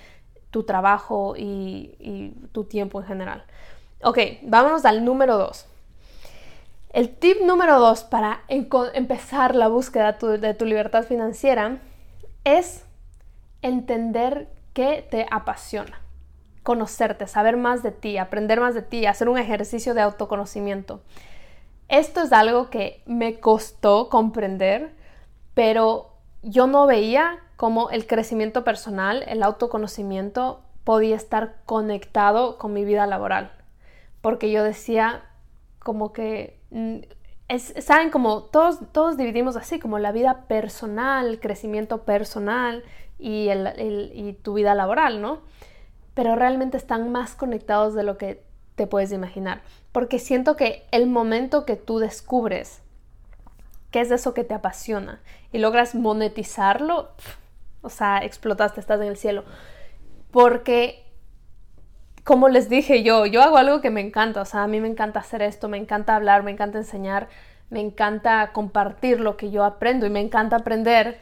tu 0.50 0.64
trabajo 0.64 1.34
y, 1.36 2.34
tu 2.52 2.64
tiempo 2.64 3.00
en 3.00 3.06
general. 3.06 3.44
Ok, 4.02 4.18
vámonos 4.42 4.84
al 4.84 5.04
número 5.04 5.38
dos. 5.38 5.66
El 6.92 7.08
tip 7.10 7.40
número 7.42 7.78
dos 7.78 8.02
para 8.02 8.40
empezar 8.48 9.54
la 9.54 9.68
búsqueda 9.68 10.12
de 10.12 10.54
tu 10.54 10.64
libertad 10.64 11.04
financiera 11.04 11.78
es 12.44 12.84
entender 13.62 14.48
qué 14.72 15.06
te 15.08 15.26
apasiona, 15.30 16.00
conocerte, 16.62 17.26
saber 17.26 17.56
más 17.56 17.82
de 17.82 17.92
ti, 17.92 18.18
aprender 18.18 18.60
más 18.60 18.74
de 18.74 18.82
ti, 18.82 19.06
hacer 19.06 19.28
un 19.28 19.38
ejercicio 19.38 19.94
de 19.94 20.00
autoconocimiento. 20.00 21.00
Esto 21.88 22.22
es 22.22 22.32
algo 22.32 22.70
que 22.70 23.02
me 23.06 23.40
costó 23.40 24.08
comprender, 24.08 24.92
pero 25.54 26.10
yo 26.42 26.66
no 26.66 26.87
veía 26.87 27.38
cómo 27.57 27.90
el 27.90 28.07
crecimiento 28.07 28.64
personal, 28.64 29.24
el 29.26 29.42
autoconocimiento 29.42 30.62
podía 30.85 31.16
estar 31.16 31.57
conectado 31.66 32.59
con 32.59 32.72
mi 32.72 32.85
vida 32.85 33.07
laboral, 33.07 33.53
porque 34.20 34.50
yo 34.50 34.64
decía 34.64 35.24
como 35.79 36.12
que 36.12 36.61
Mm, 36.70 36.98
saben 37.81 38.11
como 38.11 38.44
todos, 38.44 38.79
todos 38.92 39.16
dividimos 39.16 39.57
así, 39.57 39.79
como 39.79 39.98
la 39.98 40.12
vida 40.12 40.46
personal, 40.46 41.26
el 41.26 41.40
crecimiento 41.40 42.05
personal 42.05 42.85
y, 43.18 43.48
y 43.50 44.33
tu 44.42 44.55
vida 44.55 44.74
laboral, 44.74 45.20
¿no? 45.20 45.40
Pero 46.14 46.37
realmente 46.37 46.76
están 46.76 47.11
más 47.12 47.35
conectados 47.35 47.94
de 47.94 48.05
lo 48.05 48.18
que 48.18 48.44
te 48.76 48.87
puedes 48.87 49.12
imaginar. 49.12 49.62
Porque 49.92 50.18
siento 50.18 50.57
que 50.57 50.87
el 50.92 51.07
momento 51.07 51.64
que 51.66 51.76
tú 51.76 51.98
descubres 51.98 52.83
qué 53.90 54.00
es 54.00 54.11
eso 54.11 54.35
que 54.35 54.44
te 54.44 54.55
apasiona 54.55 55.20
y 55.53 55.59
logras 55.59 55.94
monetizarlo, 55.94 57.11
o 57.83 57.88
sea, 57.88 58.24
explotaste, 58.24 58.81
estás 58.81 59.00
en 59.00 59.09
el 59.09 59.16
cielo. 59.16 59.44
Porque 60.31 61.05
como 62.24 62.48
les 62.48 62.68
dije 62.68 63.03
yo, 63.03 63.26
yo 63.26 63.42
hago 63.42 63.57
algo 63.57 63.81
que 63.81 63.90
me 63.90 64.00
encanta, 64.00 64.42
o 64.42 64.44
sea, 64.44 64.62
a 64.62 64.66
mí 64.66 64.81
me 64.81 64.88
encanta 64.88 65.20
hacer 65.20 65.42
esto, 65.42 65.68
me 65.68 65.79
encanta 65.79 66.14
hablar, 66.14 66.42
me 66.42 66.50
encanta 66.50 66.79
enseñar, 66.79 67.29
me 67.70 67.81
encanta 67.81 68.53
compartir 68.53 69.20
lo 69.20 69.37
que 69.37 69.50
yo 69.50 69.64
aprendo 69.64 70.07
y 70.07 70.11
me 70.11 70.20
encanta 70.20 70.57
aprender. 70.57 71.18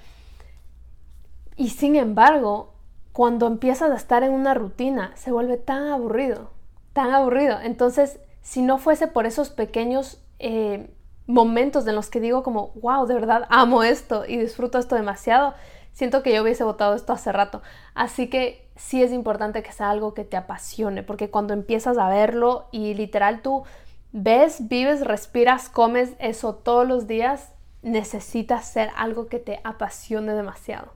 Y 1.57 1.71
sin 1.71 1.97
embargo, 1.97 2.75
cuando 3.13 3.47
empiezas 3.47 3.91
a 3.91 3.97
estar 3.97 4.23
en 4.23 4.33
una 4.33 4.55
rutina, 4.55 5.13
se 5.15 5.33
vuelve 5.33 5.57
tan 5.57 5.89
aburrido, 5.89 6.51
tan 6.93 7.13
aburrido. 7.13 7.59
Entonces, 7.61 8.21
si 8.43 8.63
no 8.63 8.79
fuese 8.79 9.07
por 9.07 9.27
esos 9.27 9.51
pequeños 9.51 10.23
eh, 10.39 10.91
momentos 11.29 11.87
en 11.87 11.95
los 11.95 12.11
que 12.11 12.21
digo 12.21 12.43
como, 12.43 12.73
wow, 12.83 13.07
de 13.07 13.15
verdad 13.15 13.47
amo 13.51 13.85
esto 13.85 14.25
y 14.27 14.39
disfruto 14.39 14.79
esto 14.79 14.97
demasiado, 14.97 15.55
siento 15.93 16.25
que 16.25 16.35
yo 16.35 16.43
hubiese 16.43 16.65
votado 16.65 16.97
esto 16.97 17.13
hace 17.13 17.31
rato. 17.31 17.63
Así 17.95 18.29
que 18.29 18.69
sí 18.75 19.03
es 19.03 19.13
importante 19.13 19.63
que 19.63 19.71
sea 19.71 19.91
algo 19.91 20.15
que 20.15 20.25
te 20.25 20.37
apasione, 20.37 21.05
porque 21.05 21.31
cuando 21.31 21.53
empiezas 21.53 21.99
a 21.99 22.09
verlo 22.09 22.67
y 22.73 22.95
literal 22.95 23.43
tú 23.43 23.63
ves, 24.11 24.69
vives, 24.69 25.03
respiras, 25.03 25.69
comes 25.69 26.15
eso 26.19 26.55
todos 26.55 26.89
los 26.89 27.07
días, 27.07 27.53
necesitas 27.83 28.67
ser 28.67 28.91
algo 28.97 29.29
que 29.29 29.39
te 29.39 29.61
apasione 29.65 30.33
demasiado. 30.33 30.93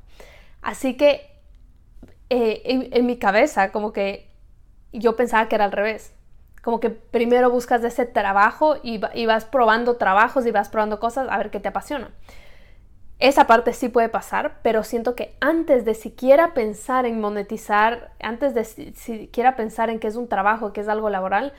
Así 0.63 0.97
que 0.97 1.31
eh, 2.31 2.89
en, 2.93 3.05
mi 3.05 3.19
cabeza 3.19 3.73
como 3.73 3.93
que 3.93 4.31
yo 4.93 5.17
pensaba 5.17 5.49
que 5.49 5.57
era 5.57 5.67
al 5.67 5.73
revés. 5.73 6.15
Como 6.63 6.81
que 6.81 6.91
primero 6.91 7.51
buscas 7.51 7.83
ese 7.85 8.07
trabajo 8.07 8.77
y, 8.83 8.99
vas 8.99 9.45
probando 9.45 9.97
trabajos 9.97 10.47
y 10.47 10.51
vas 10.51 10.69
probando 10.69 11.01
cosas 11.01 11.29
a 11.31 11.37
ver 11.37 11.51
qué 11.51 11.61
te 11.61 11.69
apasiona. 11.69 12.11
Esa 13.19 13.47
parte 13.47 13.73
sí 13.73 13.89
puede 13.89 14.09
pasar, 14.09 14.59
pero 14.63 14.83
siento 14.83 15.15
que 15.15 15.37
antes 15.41 15.85
de 15.85 15.95
siquiera 15.95 16.55
pensar 16.55 17.07
en 17.07 17.21
monetizar, 17.21 18.13
antes 18.21 18.55
de 18.55 18.65
siquiera 18.65 19.55
pensar 19.55 19.91
en 19.91 20.01
que 20.01 20.09
es 20.09 20.17
un 20.17 20.29
trabajo, 20.29 20.73
que 20.73 20.81
es 20.81 20.89
algo 20.89 21.11
laboral, 21.11 21.53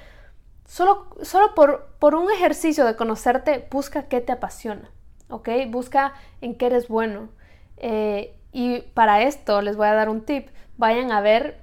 solo, 0.66 1.08
solo 1.22 1.54
por, 1.56 1.96
por 2.00 2.16
un 2.16 2.32
ejercicio 2.32 2.86
de 2.86 2.96
conocerte, 2.96 3.68
busca 3.72 4.04
qué 4.04 4.20
te 4.22 4.32
apasiona, 4.32 4.90
¿ok? 5.30 5.50
Busca 5.68 6.14
en 6.42 6.56
qué 6.56 6.66
eres 6.66 6.88
bueno. 6.88 7.30
Eh, 7.78 8.36
y 8.52 8.82
para 8.94 9.24
esto 9.24 9.62
les 9.62 9.78
voy 9.78 9.88
a 9.88 9.94
dar 9.94 10.10
un 10.10 10.22
tip 10.22 10.50
vayan 10.78 11.12
a 11.12 11.22
ver 11.22 11.62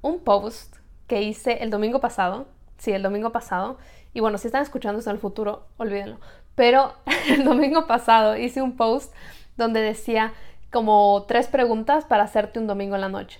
un 0.00 0.20
post 0.20 0.76
que 1.06 1.22
hice 1.22 1.62
el 1.62 1.70
domingo 1.70 2.00
pasado. 2.00 2.46
Sí, 2.82 2.90
el 2.90 3.04
domingo 3.04 3.30
pasado. 3.30 3.78
Y 4.12 4.18
bueno, 4.18 4.38
si 4.38 4.48
están 4.48 4.64
escuchando 4.64 4.98
esto 4.98 5.10
en 5.10 5.14
el 5.14 5.20
futuro, 5.20 5.68
olvídenlo. 5.76 6.18
Pero 6.56 6.94
el 7.28 7.44
domingo 7.44 7.86
pasado 7.86 8.36
hice 8.36 8.60
un 8.60 8.76
post 8.76 9.14
donde 9.56 9.80
decía 9.80 10.32
como 10.72 11.24
tres 11.28 11.46
preguntas 11.46 12.04
para 12.04 12.24
hacerte 12.24 12.58
un 12.58 12.66
domingo 12.66 12.96
en 12.96 13.02
la 13.02 13.08
noche. 13.08 13.38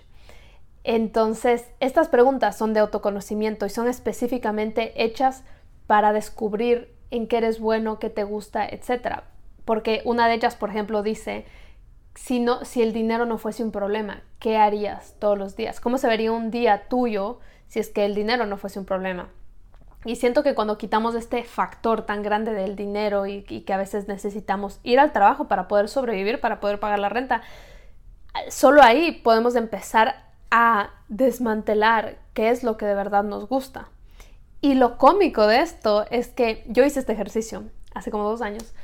Entonces, 0.84 1.68
estas 1.80 2.06
preguntas 2.06 2.56
son 2.56 2.72
de 2.72 2.78
autoconocimiento 2.78 3.66
y 3.66 3.70
son 3.70 3.88
específicamente 3.88 5.02
hechas 5.02 5.42
para 5.88 6.12
descubrir 6.12 6.94
en 7.10 7.26
qué 7.26 7.38
eres 7.38 7.58
bueno, 7.58 7.98
qué 7.98 8.10
te 8.10 8.22
gusta, 8.22 8.64
etc. 8.64 9.22
Porque 9.64 10.02
una 10.04 10.28
de 10.28 10.34
ellas, 10.34 10.54
por 10.54 10.70
ejemplo, 10.70 11.02
dice, 11.02 11.46
si, 12.14 12.38
no, 12.38 12.64
si 12.64 12.80
el 12.80 12.92
dinero 12.92 13.26
no 13.26 13.38
fuese 13.38 13.64
un 13.64 13.72
problema, 13.72 14.22
¿qué 14.38 14.56
harías 14.56 15.16
todos 15.18 15.36
los 15.36 15.56
días? 15.56 15.80
¿Cómo 15.80 15.98
se 15.98 16.06
vería 16.06 16.30
un 16.30 16.52
día 16.52 16.86
tuyo 16.88 17.40
si 17.72 17.80
es 17.80 17.88
que 17.88 18.04
el 18.04 18.14
dinero 18.14 18.44
no 18.44 18.58
fuese 18.58 18.78
un 18.78 18.84
problema? 18.84 19.30
Y 20.04 20.16
siento 20.16 20.42
que 20.42 20.54
cuando 20.54 20.76
quitamos 20.76 21.14
este 21.14 21.42
factor 21.42 22.02
tan 22.02 22.22
grande 22.22 22.52
del 22.52 22.76
dinero 22.76 23.26
y, 23.26 23.44
que 23.44 23.72
a 23.72 23.78
veces 23.78 24.08
necesitamos 24.08 24.78
ir 24.82 25.00
al 25.00 25.12
trabajo 25.12 25.48
para 25.48 25.68
poder 25.68 25.88
sobrevivir, 25.88 26.38
para 26.38 26.60
poder 26.60 26.80
pagar 26.80 26.98
la 26.98 27.08
renta, 27.08 27.40
solo 28.50 28.82
ahí 28.82 29.12
podemos 29.12 29.56
empezar 29.56 30.22
a 30.50 30.90
desmantelar 31.08 32.18
qué 32.34 32.50
es 32.50 32.62
lo 32.62 32.76
que 32.76 32.84
de 32.84 32.94
verdad 32.94 33.24
nos 33.24 33.48
gusta. 33.48 33.88
Y 34.60 34.74
lo 34.74 34.98
cómico 34.98 35.46
de 35.46 35.60
esto 35.60 36.04
es 36.10 36.28
que 36.28 36.64
yo 36.66 36.84
hice 36.84 37.00
este 37.00 37.14
ejercicio 37.14 37.64
hace 37.94 38.10
como 38.10 38.28
dos 38.28 38.42
años 38.42 38.74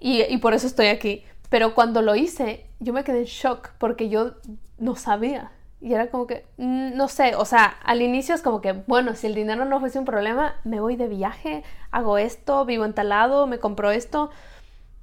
y, 0.00 0.36
por 0.38 0.52
eso 0.52 0.66
estoy 0.66 0.86
aquí. 0.86 1.22
Pero 1.48 1.76
cuando 1.76 2.02
lo 2.02 2.16
hice, 2.16 2.66
yo 2.80 2.92
me 2.92 3.04
quedé 3.04 3.20
en 3.20 3.24
shock 3.26 3.70
porque 3.78 4.08
yo 4.08 4.32
no 4.78 4.96
sabía. 4.96 5.52
Y 5.80 5.94
era 5.94 6.10
como 6.10 6.26
que, 6.26 6.44
mm, 6.58 6.94
no 6.94 7.08
sé, 7.08 7.34
o 7.36 7.44
sea, 7.44 7.64
al 7.84 8.02
inicio 8.02 8.34
es 8.34 8.42
como 8.42 8.60
que, 8.60 8.72
bueno, 8.72 9.14
si 9.14 9.26
el 9.26 9.34
dinero 9.34 9.64
no 9.64 9.80
fuese 9.80 9.98
un 9.98 10.04
problema, 10.04 10.56
me 10.64 10.80
voy 10.80 10.96
de 10.96 11.08
viaje, 11.08 11.64
hago 11.90 12.18
esto, 12.18 12.64
vivo 12.66 12.84
en 12.84 12.92
tal 12.94 13.08
lado, 13.08 13.46
me 13.46 13.58
compro 13.58 13.90
esto. 13.90 14.30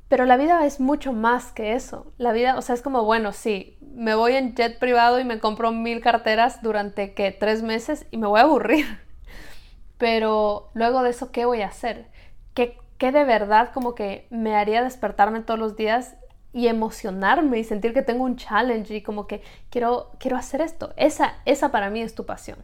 Pero 0.07 0.25
la 0.25 0.37
vida 0.37 0.65
es 0.65 0.79
mucho 0.79 1.13
más 1.13 1.51
que 1.51 1.73
eso. 1.73 2.13
La 2.17 2.31
vida, 2.31 2.57
o 2.57 2.61
sea, 2.61 2.75
es 2.75 2.81
como, 2.81 3.03
bueno, 3.03 3.33
sí, 3.33 3.77
me 3.81 4.15
voy 4.15 4.35
en 4.35 4.55
jet 4.55 4.79
privado 4.79 5.19
y 5.19 5.25
me 5.25 5.39
compro 5.39 5.71
mil 5.71 6.01
carteras 6.01 6.61
durante, 6.61 7.13
que 7.13 7.31
Tres 7.31 7.63
meses 7.63 8.05
y 8.11 8.17
me 8.17 8.27
voy 8.27 8.39
a 8.39 8.43
aburrir. 8.43 8.85
Pero 9.97 10.69
luego 10.73 11.03
de 11.03 11.09
eso, 11.09 11.31
¿qué 11.31 11.45
voy 11.45 11.61
a 11.61 11.67
hacer? 11.67 12.07
¿Qué, 12.53 12.77
qué 12.97 13.11
de 13.11 13.25
verdad 13.25 13.71
como 13.73 13.95
que 13.95 14.27
me 14.29 14.55
haría 14.55 14.83
despertarme 14.83 15.41
todos 15.41 15.59
los 15.59 15.75
días 15.75 16.15
y 16.57 16.67
emocionarme 16.67 17.59
y 17.59 17.63
sentir 17.63 17.93
que 17.93 18.01
tengo 18.01 18.23
un 18.23 18.35
challenge 18.35 18.95
y 18.95 19.03
como 19.03 19.27
que 19.27 19.43
quiero, 19.69 20.09
quiero 20.17 20.37
hacer 20.37 20.59
esto. 20.61 20.91
Esa, 20.97 21.35
esa 21.45 21.71
para 21.71 21.91
mí 21.91 22.01
es 22.01 22.15
tu 22.15 22.25
pasión. 22.25 22.57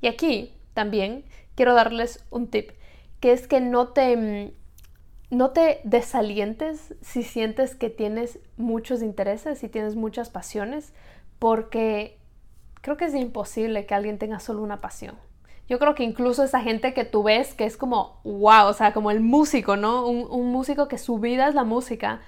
Y 0.00 0.06
aquí 0.06 0.54
también 0.72 1.26
quiero 1.54 1.74
darles 1.74 2.24
un 2.30 2.48
tip, 2.48 2.70
que 3.20 3.32
es 3.32 3.46
que 3.46 3.60
no 3.60 3.88
te, 3.88 4.16
mm, 4.16 4.52
no 5.36 5.50
te 5.50 5.82
desalientes 5.84 6.94
si 7.02 7.22
sientes 7.22 7.74
que 7.74 7.90
tienes 7.90 8.38
muchos 8.56 9.02
intereses 9.02 9.62
y 9.62 9.68
tienes 9.68 9.94
muchas 9.94 10.30
pasiones, 10.30 10.94
porque 11.38 12.16
creo 12.80 12.96
que 12.96 13.04
es 13.04 13.14
imposible 13.14 13.84
que 13.84 13.94
alguien 13.94 14.16
tenga 14.16 14.40
solo 14.40 14.62
una 14.62 14.80
pasión. 14.80 15.16
Yo 15.68 15.78
creo 15.78 15.94
que 15.94 16.02
incluso 16.02 16.44
esa 16.44 16.60
gente 16.60 16.94
que 16.94 17.04
tú 17.04 17.22
ves 17.22 17.52
que 17.52 17.66
es 17.66 17.76
como, 17.76 18.22
wow, 18.24 18.68
o 18.68 18.72
sea, 18.72 18.94
como 18.94 19.10
el 19.10 19.20
músico, 19.20 19.76
¿no? 19.76 20.06
Un 20.06 20.50
músico 20.50 20.88
que 20.88 20.96
su 20.96 21.18
vida 21.18 21.46
es 21.48 21.54
la 21.54 21.64
música, 21.64 22.22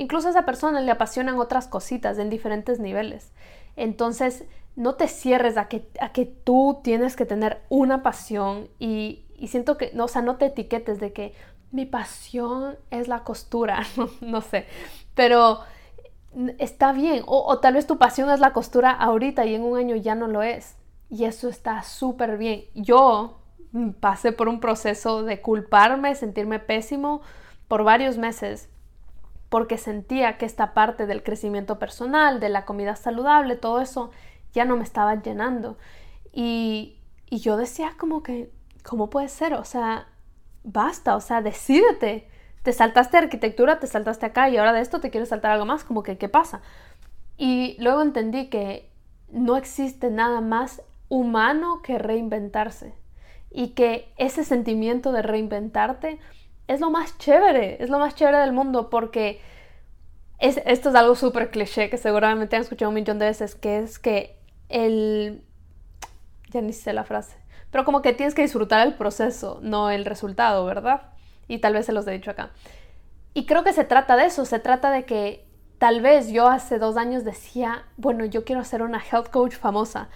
Incluso 0.00 0.28
a 0.28 0.30
esa 0.30 0.46
persona 0.46 0.80
le 0.80 0.90
apasionan 0.90 1.38
otras 1.38 1.68
cositas 1.68 2.16
en 2.16 2.30
diferentes 2.30 2.80
niveles. 2.80 3.32
Entonces, 3.76 4.44
no 4.74 4.94
te 4.94 5.08
cierres 5.08 5.58
a 5.58 5.68
que, 5.68 5.90
a 6.00 6.10
que 6.10 6.24
tú 6.24 6.80
tienes 6.82 7.16
que 7.16 7.26
tener 7.26 7.60
una 7.68 8.02
pasión 8.02 8.70
y, 8.78 9.26
siento 9.46 9.76
que, 9.76 9.90
no, 9.92 10.04
o 10.04 10.08
sea, 10.08 10.22
no 10.22 10.36
te 10.36 10.46
etiquetes 10.46 11.00
de 11.00 11.12
que 11.12 11.34
mi 11.70 11.84
pasión 11.84 12.78
es 12.90 13.08
la 13.08 13.24
costura, 13.24 13.82
no, 14.22 14.40
sé, 14.40 14.64
pero 15.14 15.60
está 16.56 16.92
bien, 16.92 17.22
o, 17.26 17.44
o, 17.46 17.58
tal 17.58 17.74
vez 17.74 17.86
tu 17.86 17.98
pasión 17.98 18.30
es 18.30 18.40
la 18.40 18.54
costura 18.54 18.92
ahorita 18.92 19.44
y 19.44 19.54
en 19.54 19.64
un 19.64 19.76
año 19.76 19.96
ya 19.96 20.14
no 20.14 20.28
lo 20.28 20.42
es, 20.42 20.76
y 21.10 21.24
eso 21.24 21.50
está 21.50 21.82
súper 21.82 22.38
bien. 22.38 22.64
Yo 22.74 23.42
pasé 24.00 24.32
por 24.32 24.48
un 24.48 24.60
proceso 24.60 25.24
de 25.24 25.42
culparme, 25.42 26.14
sentirme 26.14 26.58
pésimo 26.58 27.20
por 27.68 27.84
varios 27.84 28.16
meses 28.16 28.70
porque 29.50 29.78
sentía 29.78 30.38
que 30.38 30.46
esta 30.46 30.72
parte 30.72 31.06
del 31.06 31.22
crecimiento 31.22 31.78
personal, 31.78 32.40
de 32.40 32.48
la 32.48 32.64
comida 32.64 32.96
saludable, 32.96 33.56
todo 33.56 33.80
eso 33.80 34.12
ya 34.54 34.64
no 34.64 34.76
me 34.76 34.84
estaba 34.84 35.20
llenando. 35.20 35.76
Y, 36.32 36.96
yo 37.30 37.56
decía 37.56 37.92
como 37.98 38.22
que, 38.22 38.50
¿cómo 38.82 39.10
puede 39.10 39.28
ser? 39.28 39.54
O 39.54 39.64
sea, 39.64 40.08
basta, 40.64 41.14
o 41.16 41.20
sea, 41.20 41.42
decídete. 41.42 42.28
Te 42.62 42.72
saltaste 42.72 43.18
arquitectura, 43.18 43.78
te 43.80 43.86
saltaste 43.86 44.26
acá 44.26 44.48
y 44.48 44.56
ahora 44.56 44.72
de 44.72 44.80
esto 44.80 45.00
te 45.00 45.10
quieres 45.10 45.28
saltar 45.30 45.52
algo 45.52 45.64
más, 45.64 45.84
como 45.84 46.02
que, 46.02 46.18
¿qué 46.18 46.28
pasa? 46.28 46.60
Y 47.36 47.76
luego 47.80 48.02
entendí 48.02 48.48
que 48.50 48.90
no 49.30 49.56
existe 49.56 50.10
nada 50.10 50.40
más 50.40 50.82
humano 51.08 51.82
que 51.82 51.98
reinventarse 51.98 52.94
y 53.50 53.68
que 53.68 54.12
ese 54.16 54.44
sentimiento 54.44 55.12
de 55.12 55.22
reinventarte 55.22 56.18
es 56.70 56.80
lo 56.80 56.88
más 56.88 57.18
chévere, 57.18 57.82
es 57.82 57.90
lo 57.90 57.98
más 57.98 58.14
chévere 58.14 58.38
del 58.38 58.52
mundo 58.52 58.90
porque 58.90 59.40
es, 60.38 60.60
esto 60.66 60.90
es 60.90 60.94
algo 60.94 61.16
súper 61.16 61.50
cliché 61.50 61.90
que 61.90 61.98
seguramente 61.98 62.54
han 62.54 62.62
escuchado 62.62 62.90
un 62.90 62.94
millón 62.94 63.18
de 63.18 63.26
veces, 63.26 63.56
que 63.56 63.78
es 63.78 63.98
que 63.98 64.38
el... 64.68 65.44
ya 66.48 66.60
ni 66.60 66.72
sé 66.72 66.92
la 66.92 67.02
frase, 67.02 67.36
pero 67.72 67.84
como 67.84 68.02
que 68.02 68.12
tienes 68.12 68.36
que 68.36 68.42
disfrutar 68.42 68.86
el 68.86 68.94
proceso, 68.94 69.58
no 69.62 69.90
el 69.90 70.04
resultado, 70.04 70.64
¿verdad? 70.64 71.10
Y 71.48 71.58
tal 71.58 71.72
vez 71.72 71.86
se 71.86 71.92
los 71.92 72.06
he 72.06 72.12
dicho 72.12 72.30
acá. 72.30 72.50
Y 73.34 73.46
creo 73.46 73.64
que 73.64 73.72
se 73.72 73.82
trata 73.82 74.14
de 74.16 74.26
eso, 74.26 74.44
se 74.44 74.60
trata 74.60 74.92
de 74.92 75.04
que 75.04 75.44
tal 75.78 76.00
vez 76.00 76.28
yo 76.28 76.46
hace 76.46 76.78
dos 76.78 76.96
años 76.96 77.24
decía, 77.24 77.84
bueno, 77.96 78.24
yo 78.24 78.44
quiero 78.44 78.62
ser 78.62 78.82
una 78.82 79.02
health 79.02 79.30
coach 79.30 79.56
famosa. 79.56 80.08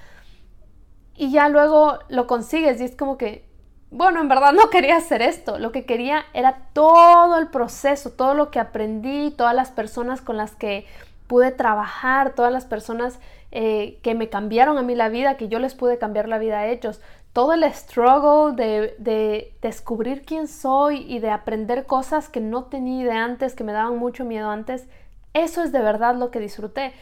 Y 1.17 1.33
ya 1.33 1.49
luego 1.49 1.99
lo 2.09 2.29
consigues 2.29 2.81
y 2.81 2.85
es 2.85 2.95
como 2.95 3.19
que, 3.19 3.53
bueno, 3.95 4.21
en 4.21 4.29
verdad 4.29 4.53
no 4.55 4.71
quería 4.71 4.97
hacer 4.97 5.23
esto, 5.23 5.59
lo 5.59 5.71
que 5.73 5.87
quería 5.87 6.25
era 6.35 6.59
todo 6.73 7.39
el 7.39 7.49
proceso, 7.49 8.11
todo 8.11 8.35
lo 8.35 8.51
que 8.51 8.59
aprendí, 8.59 9.31
todas 9.31 9.55
las 9.55 9.71
personas 9.71 10.21
con 10.21 10.37
las 10.37 10.57
que 10.57 10.85
pude 11.29 11.53
trabajar, 11.53 12.35
todas 12.35 12.53
las 12.53 12.67
personas 12.67 13.19
eh, 13.53 13.99
que 14.03 14.15
me 14.15 14.29
cambiaron 14.29 14.79
a 14.79 14.83
mí 14.83 14.95
la 14.95 15.09
vida, 15.09 15.37
que 15.37 15.49
yo 15.49 15.61
les 15.61 15.75
pude 15.75 15.97
cambiar 15.97 16.29
la 16.29 16.39
vida 16.39 16.59
a 16.59 16.67
ellos, 16.67 17.01
todo 17.33 17.53
el 17.53 17.65
struggle 17.73 18.57
de, 18.57 18.95
de 18.99 19.57
descubrir 19.63 20.25
quién 20.25 20.49
soy 20.49 21.05
y 21.09 21.21
de 21.21 21.31
aprender 21.31 21.87
cosas 21.87 22.29
que 22.29 22.41
no 22.41 22.65
tenía 22.65 23.05
de 23.05 23.13
antes, 23.13 23.55
que 23.55 23.65
me 23.65 23.73
daban 23.73 23.97
mucho 23.97 24.25
miedo 24.25 24.51
antes, 24.51 24.89
eso 25.35 25.63
es 25.63 25.73
de 25.73 25.81
verdad 25.81 26.17
lo 26.17 26.31
que 26.31 26.41
disfruté. 26.41 26.93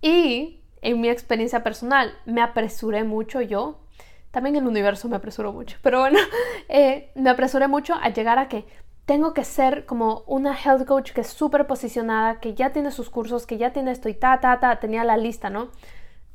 Y 0.00 0.60
en 0.82 1.00
mi 1.00 1.08
experiencia 1.08 1.62
personal, 1.62 2.12
me 2.26 2.42
apresuré 2.42 3.04
mucho 3.04 3.40
yo 3.40 3.81
también 4.32 4.56
el 4.56 4.66
universo 4.66 5.08
me 5.08 5.16
apresuró 5.16 5.52
mucho. 5.52 5.76
Pero 5.82 6.00
bueno, 6.00 6.18
eh, 6.68 7.12
me 7.14 7.30
apresuré 7.30 7.68
mucho 7.68 7.94
a 7.94 8.08
llegar 8.08 8.40
a 8.40 8.48
que 8.48 8.66
tengo 9.06 9.34
que 9.34 9.44
ser 9.44 9.84
como 9.84 10.24
una 10.26 10.56
health 10.56 10.86
coach 10.86 11.12
que 11.12 11.20
es 11.20 11.28
súper 11.28 11.66
posicionada, 11.66 12.40
que 12.40 12.54
ya 12.54 12.70
tiene 12.70 12.90
sus 12.90 13.10
cursos, 13.10 13.46
que 13.46 13.58
ya 13.58 13.72
tiene 13.72 13.92
esto 13.92 14.08
y 14.08 14.14
ta, 14.14 14.40
ta, 14.40 14.58
ta, 14.58 14.80
tenía 14.80 15.04
la 15.04 15.16
lista, 15.16 15.50
¿no? 15.50 15.70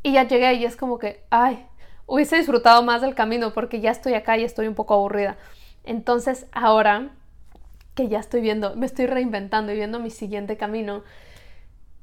Y 0.04 0.14
ya 0.14 0.24
llegué 0.24 0.54
y 0.54 0.66
es 0.66 0.76
como 0.76 1.00
que, 1.00 1.24
ay, 1.30 1.66
hubiese 2.06 2.38
disfrutado 2.38 2.84
más 2.84 3.02
del 3.02 3.16
camino 3.16 3.52
porque 3.54 3.82
ya 3.82 3.92
estoy 3.92 4.14
acá 4.14 4.38
y 4.38 4.44
estoy 4.44 4.68
un 4.68 4.76
poco 4.76 4.94
aburrida. 4.94 5.38
Entonces 5.84 6.48
ahora 6.52 7.10
que 7.96 8.10
ya 8.10 8.20
estoy 8.20 8.42
viendo, 8.42 8.76
me 8.76 8.86
estoy 8.86 9.08
reinventando 9.08 9.72
y 9.72 9.76
viendo 9.76 10.00
mi 10.00 10.12
siguiente 10.12 10.56
camino, 10.56 11.04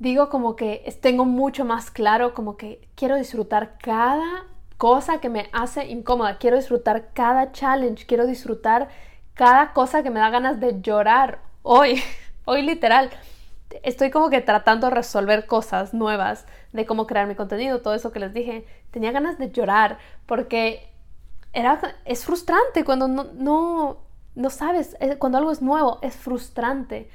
digo 0.01 0.29
como 0.29 0.57
que 0.57 0.83
tengo 1.01 1.25
mucho 1.25 1.65
más 1.65 1.91
claro 1.91 2.35
como 2.35 2.57
que 2.57 2.89
quiero 2.97 3.17
disfrutar 3.17 3.79
cada 3.79 4.45
cosa 4.77 5.21
que 5.21 5.29
me 5.29 5.49
hace 5.53 5.87
incómoda. 5.87 6.39
Quiero 6.39 6.57
disfrutar 6.57 7.13
cada 7.13 7.53
challenge, 7.53 8.07
quiero 8.07 8.27
disfrutar 8.27 8.89
cada 9.35 9.73
cosa 9.73 10.03
que 10.03 10.11
me 10.11 10.21
da 10.21 10.31
ganas 10.31 10.61
de 10.61 10.81
llorar. 10.81 11.41
Hoy, 11.63 12.03
hoy 12.45 12.63
literal, 12.63 13.11
estoy 13.83 14.11
como 14.11 14.31
que 14.31 14.41
tratando 14.41 14.89
de 14.89 14.95
resolver 14.95 15.47
cosas 15.47 15.95
nuevas 15.95 16.47
de 16.73 16.87
cómo 16.87 17.07
crear 17.07 17.27
mi 17.27 17.35
contenido, 17.35 17.81
todo 17.81 17.95
eso 17.95 18.13
que 18.13 18.21
les 18.21 18.35
dije. 18.35 18.67
Tenía 18.91 19.13
ganas 19.13 19.39
de 19.39 19.51
llorar 19.51 19.99
porque 20.27 20.89
era, 21.53 21.81
es 22.05 22.25
frustrante 22.25 22.85
cuando 22.85 23.09
no, 23.09 23.25
no, 23.35 23.99
no 24.35 24.51
sabes, 24.51 24.97
eh, 25.01 25.17
cuando 25.19 25.39
algo 25.39 25.53
es 25.53 25.63
nuevo, 25.63 25.99
es 26.03 26.17
frustrante. 26.17 27.09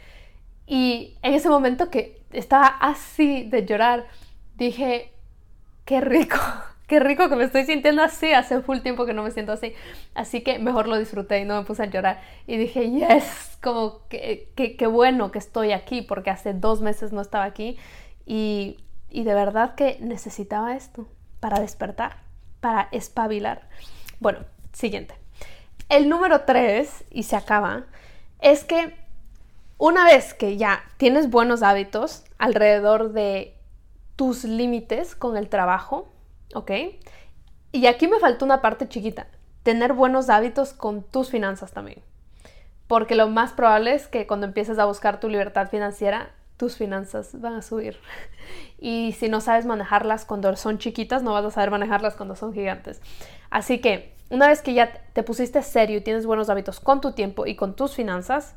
Y 0.65 1.17
en 1.21 1.33
ese 1.33 1.49
momento 1.49 1.89
que 1.89 2.23
estaba 2.31 2.67
así 2.67 3.49
de 3.49 3.65
llorar, 3.65 4.07
dije, 4.55 5.11
qué 5.83 5.99
rico, 5.99 6.37
qué 6.89 6.99
rico 6.99 7.29
que 7.29 7.35
me 7.35 7.45
estoy 7.45 7.65
sintiendo 7.65 8.03
así, 8.03 8.33
hace 8.33 8.61
full 8.61 8.79
tiempo 8.79 9.05
que 9.05 9.13
no 9.13 9.23
me 9.23 9.31
siento 9.31 9.53
así. 9.53 9.73
Así 10.15 10.41
que 10.41 10.57
mejor 10.59 10.87
lo 10.87 10.97
disfruté 10.97 11.39
y 11.39 11.45
no 11.45 11.57
me 11.57 11.65
puse 11.65 11.83
a 11.83 11.85
llorar. 11.85 12.19
Y 12.47 12.57
dije, 12.57 12.89
yes, 12.89 13.57
como 13.61 14.01
que, 14.09 14.49
bueno 14.91 15.31
que 15.31 15.37
estoy 15.37 15.71
aquí, 15.71 16.01
porque 16.01 16.31
hace 16.31 16.53
dos 16.53 16.81
meses 16.81 17.13
no 17.13 17.21
estaba 17.21 17.45
aquí. 17.45 17.77
Y, 18.25 18.77
y 19.09 19.23
de 19.23 19.35
verdad 19.35 19.75
que 19.75 19.97
necesitaba 20.01 20.75
esto 20.75 21.07
para 21.39 21.59
despertar, 21.59 22.17
para 22.59 22.89
espabilar. 22.91 23.69
Bueno, 24.19 24.39
siguiente. 24.73 25.13
El 25.89 26.09
número 26.09 26.41
tres, 26.41 27.05
y 27.11 27.23
se 27.23 27.35
acaba, 27.35 27.85
es 28.41 28.63
que 28.63 28.95
una 29.77 30.05
vez 30.05 30.33
que 30.33 30.57
ya 30.57 30.83
tienes 30.97 31.29
buenos 31.29 31.61
hábitos 31.61 32.25
alrededor 32.39 33.13
de 33.13 33.55
tus 34.15 34.43
límites 34.43 35.15
con 35.15 35.37
el 35.37 35.49
trabajo, 35.49 36.11
¿ok? 36.53 36.71
Y 37.71 37.85
aquí 37.85 38.07
me 38.07 38.19
faltó 38.19 38.45
una 38.45 38.61
parte 38.61 38.87
chiquita, 38.87 39.27
tener 39.63 39.93
buenos 39.93 40.29
hábitos 40.29 40.73
con 40.73 41.03
tus 41.03 41.29
finanzas 41.29 41.71
también. 41.71 42.01
Porque 42.87 43.15
lo 43.15 43.29
más 43.29 43.53
probable 43.53 43.93
es 43.93 44.07
que 44.07 44.25
cuando 44.25 44.47
empieces 44.47 44.79
a 44.79 44.85
buscar 44.85 45.19
tu 45.19 45.29
libertad 45.29 45.69
financiera, 45.69 46.31
tus 46.57 46.75
finanzas 46.75 47.39
van 47.39 47.53
a 47.53 47.61
subir. 47.61 47.97
Y 48.81 49.13
si 49.19 49.27
no 49.27 49.41
sabes 49.41 49.65
manejarlas 49.65 50.25
cuando 50.25 50.55
son 50.55 50.79
chiquitas, 50.79 51.21
no 51.21 51.33
vas 51.33 51.45
a 51.45 51.51
saber 51.51 51.69
manejarlas 51.69 52.15
cuando 52.15 52.35
son 52.35 52.53
gigantes. 52.53 53.01
Así 53.49 53.79
que 53.79 54.15
una 54.29 54.47
vez 54.47 54.61
que 54.61 54.73
ya 54.73 54.91
te 55.13 55.21
pusiste 55.21 55.61
serio 55.61 55.97
y 55.97 56.01
tienes 56.01 56.25
buenos 56.25 56.49
hábitos 56.49 56.79
con 56.79 57.01
tu 57.01 57.11
tiempo 57.11 57.45
y 57.45 57.55
con 57.55 57.75
tus 57.75 57.93
finanzas, 57.93 58.55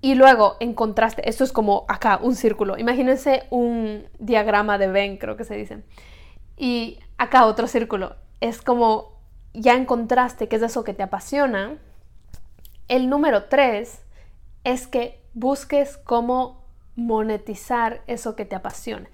y 0.00 0.14
luego 0.14 0.56
encontraste, 0.60 1.28
esto 1.28 1.42
es 1.42 1.50
como 1.50 1.84
acá, 1.88 2.20
un 2.22 2.36
círculo. 2.36 2.78
Imagínense 2.78 3.44
un 3.50 4.08
diagrama 4.18 4.78
de 4.78 4.86
Venn, 4.86 5.16
creo 5.16 5.36
que 5.36 5.44
se 5.44 5.56
dice. 5.56 5.82
Y 6.58 6.98
acá 7.16 7.46
otro 7.46 7.66
círculo. 7.66 8.16
Es 8.40 8.60
como 8.60 9.18
ya 9.54 9.74
encontraste 9.74 10.48
qué 10.48 10.56
es 10.56 10.62
eso 10.62 10.84
que 10.84 10.94
te 10.94 11.02
apasiona. 11.02 11.78
El 12.88 13.08
número 13.08 13.44
tres 13.44 14.02
es 14.64 14.86
que 14.86 15.22
busques 15.34 15.96
cómo 15.96 16.64
monetizar 16.96 18.02
eso 18.06 18.34
que 18.34 18.44
te 18.44 18.56
apasiona. 18.56 19.08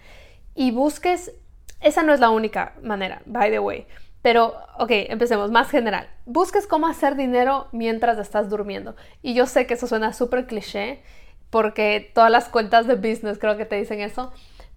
Y 0.55 0.71
busques, 0.71 1.33
esa 1.81 2.03
no 2.03 2.15
es 2.15 2.21
la 2.21 2.31
única 2.31 2.75
manera, 2.83 3.23
by 3.27 3.51
the 3.51 3.59
way. 3.59 3.87
Pero, 4.23 4.55
ok, 4.79 4.91
empecemos, 4.91 5.51
más 5.51 5.69
general. 5.69 6.09
Busques 6.25 6.67
cómo 6.67 6.87
hacer 6.87 7.15
dinero 7.15 7.69
mientras 7.73 8.19
estás 8.19 8.49
durmiendo. 8.49 8.97
Y 9.21 9.35
yo 9.35 9.47
sé 9.47 9.67
que 9.67 9.75
eso 9.75 9.87
suena 9.87 10.15
súper 10.15 10.47
cliché, 10.47 11.03
porque 11.51 12.11
todas 12.15 12.31
las 12.31 12.49
cuentas 12.49 12.87
de 12.87 12.95
business 12.95 13.39
creo 13.39 13.59
que 13.59 13.67
te 13.67 13.77
dicen 13.77 14.01
eso, 14.01 14.33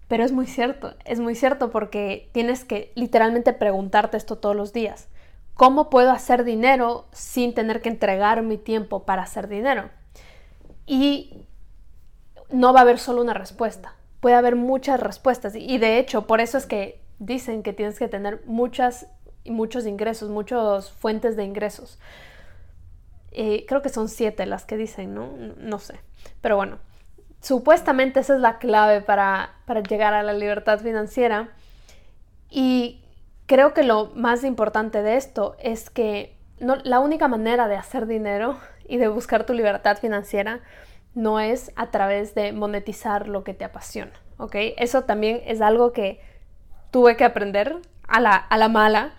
pero 0.08 0.24
es 0.24 0.32
muy 0.32 0.46
cierto, 0.46 0.94
es 1.04 1.20
muy 1.20 1.34
cierto 1.34 1.70
porque 1.70 2.30
tienes 2.32 2.64
que 2.64 2.92
literalmente 2.94 3.52
preguntarte 3.52 4.16
esto 4.16 4.36
todos 4.36 4.56
los 4.56 4.72
días. 4.72 5.08
¿Cómo 5.54 5.90
puedo 5.90 6.10
hacer 6.10 6.44
dinero 6.44 7.06
sin 7.12 7.54
tener 7.54 7.82
que 7.82 7.88
entregar 7.88 8.42
mi 8.42 8.58
tiempo 8.58 9.04
para 9.04 9.22
hacer 9.22 9.48
dinero? 9.48 9.90
Y 10.86 11.44
no 12.50 12.72
va 12.72 12.80
a 12.80 12.82
haber 12.82 12.98
solo 12.98 13.20
una 13.20 13.34
respuesta, 13.34 13.94
puede 14.20 14.36
haber 14.36 14.56
muchas 14.56 15.00
respuestas. 15.00 15.54
Y 15.54 15.78
de 15.78 15.98
hecho, 15.98 16.26
por 16.26 16.40
eso 16.40 16.58
es 16.58 16.66
que 16.66 17.00
dicen 17.18 17.62
que 17.62 17.72
tienes 17.72 17.98
que 17.98 18.08
tener 18.08 18.42
muchas 18.46 19.08
muchos 19.50 19.86
ingresos, 19.86 20.30
muchas 20.30 20.90
fuentes 20.90 21.36
de 21.36 21.44
ingresos. 21.44 21.98
Eh, 23.30 23.66
creo 23.66 23.82
que 23.82 23.88
son 23.88 24.08
siete 24.08 24.46
las 24.46 24.64
que 24.64 24.76
dicen, 24.76 25.14
¿no? 25.14 25.30
No 25.58 25.78
sé. 25.78 26.00
Pero 26.40 26.56
bueno, 26.56 26.78
supuestamente 27.40 28.20
esa 28.20 28.34
es 28.34 28.40
la 28.40 28.58
clave 28.58 29.00
para, 29.00 29.54
para 29.64 29.82
llegar 29.82 30.14
a 30.14 30.22
la 30.22 30.32
libertad 30.32 30.80
financiera. 30.80 31.50
Y 32.50 33.02
creo 33.46 33.74
que 33.74 33.82
lo 33.82 34.12
más 34.14 34.44
importante 34.44 35.02
de 35.02 35.16
esto 35.16 35.56
es 35.60 35.90
que 35.90 36.36
la 36.58 36.98
única 36.98 37.28
manera 37.28 37.68
de 37.68 37.76
hacer 37.76 38.06
dinero 38.06 38.58
y 38.86 38.96
de 38.96 39.08
buscar 39.08 39.44
tu 39.44 39.52
libertad 39.52 39.98
financiera 39.98 40.60
no 41.14 41.40
es 41.40 41.72
a 41.76 41.90
través 41.90 42.34
de 42.34 42.52
monetizar 42.52 43.28
lo 43.28 43.44
que 43.44 43.54
te 43.54 43.64
apasiona, 43.64 44.12
¿ok? 44.38 44.54
Eso 44.76 45.04
también 45.04 45.40
es 45.46 45.60
algo 45.60 45.92
que 45.92 46.20
tuve 46.90 47.16
que 47.16 47.24
aprender 47.24 47.76
a 48.06 48.20
la, 48.20 48.34
a 48.34 48.56
la 48.56 48.68
mala 48.68 49.12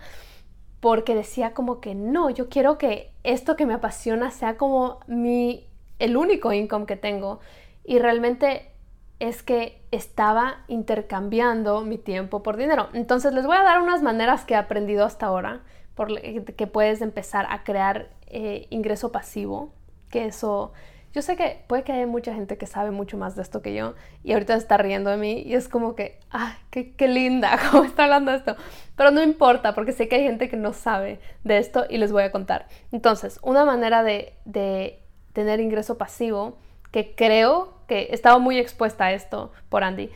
porque 0.80 1.14
decía 1.14 1.52
como 1.52 1.80
que 1.80 1.94
no, 1.94 2.30
yo 2.30 2.48
quiero 2.48 2.78
que 2.78 3.12
esto 3.22 3.54
que 3.56 3.66
me 3.66 3.74
apasiona 3.74 4.30
sea 4.30 4.56
como 4.56 5.00
mi, 5.06 5.66
el 5.98 6.16
único 6.16 6.52
income 6.52 6.86
que 6.86 6.96
tengo. 6.96 7.40
Y 7.84 7.98
realmente 7.98 8.70
es 9.18 9.42
que 9.42 9.82
estaba 9.90 10.64
intercambiando 10.68 11.82
mi 11.82 11.98
tiempo 11.98 12.42
por 12.42 12.56
dinero. 12.56 12.88
Entonces 12.94 13.34
les 13.34 13.46
voy 13.46 13.56
a 13.56 13.62
dar 13.62 13.82
unas 13.82 14.02
maneras 14.02 14.44
que 14.44 14.54
he 14.54 14.56
aprendido 14.56 15.04
hasta 15.04 15.26
ahora, 15.26 15.62
por 15.94 16.20
que 16.20 16.66
puedes 16.66 17.02
empezar 17.02 17.46
a 17.50 17.62
crear 17.62 18.08
eh, 18.26 18.66
ingreso 18.70 19.12
pasivo, 19.12 19.74
que 20.08 20.26
eso 20.26 20.72
yo 21.12 21.22
sé 21.22 21.36
que 21.36 21.64
puede 21.66 21.82
que 21.82 21.92
haya 21.92 22.06
mucha 22.06 22.32
gente 22.34 22.56
que 22.56 22.66
sabe 22.66 22.92
mucho 22.92 23.16
más 23.18 23.34
de 23.34 23.42
esto 23.42 23.62
que 23.62 23.74
yo 23.74 23.94
y 24.22 24.32
ahorita 24.32 24.54
está 24.54 24.76
riendo 24.76 25.10
de 25.10 25.16
mí 25.16 25.42
y 25.44 25.54
es 25.54 25.68
como 25.68 25.96
que, 25.96 26.20
ah, 26.30 26.56
qué, 26.70 26.94
qué 26.94 27.08
linda, 27.08 27.58
cómo 27.70 27.84
está 27.84 28.04
hablando 28.04 28.30
de 28.30 28.38
esto. 28.38 28.56
Pero 28.96 29.10
no 29.10 29.20
importa 29.20 29.74
porque 29.74 29.92
sé 29.92 30.08
que 30.08 30.16
hay 30.16 30.22
gente 30.22 30.48
que 30.48 30.56
no 30.56 30.72
sabe 30.72 31.18
de 31.42 31.58
esto 31.58 31.84
y 31.90 31.98
les 31.98 32.12
voy 32.12 32.22
a 32.22 32.30
contar. 32.30 32.68
Entonces, 32.92 33.40
una 33.42 33.64
manera 33.64 34.04
de, 34.04 34.34
de 34.44 35.02
tener 35.32 35.58
ingreso 35.58 35.98
pasivo 35.98 36.58
que 36.90 37.14
creo 37.14 37.74
que 37.86 38.08
estaba 38.12 38.38
muy 38.38 38.58
expuesta 38.58 39.06
a 39.06 39.12
esto 39.12 39.52
por 39.68 39.84
Andy 39.84 40.10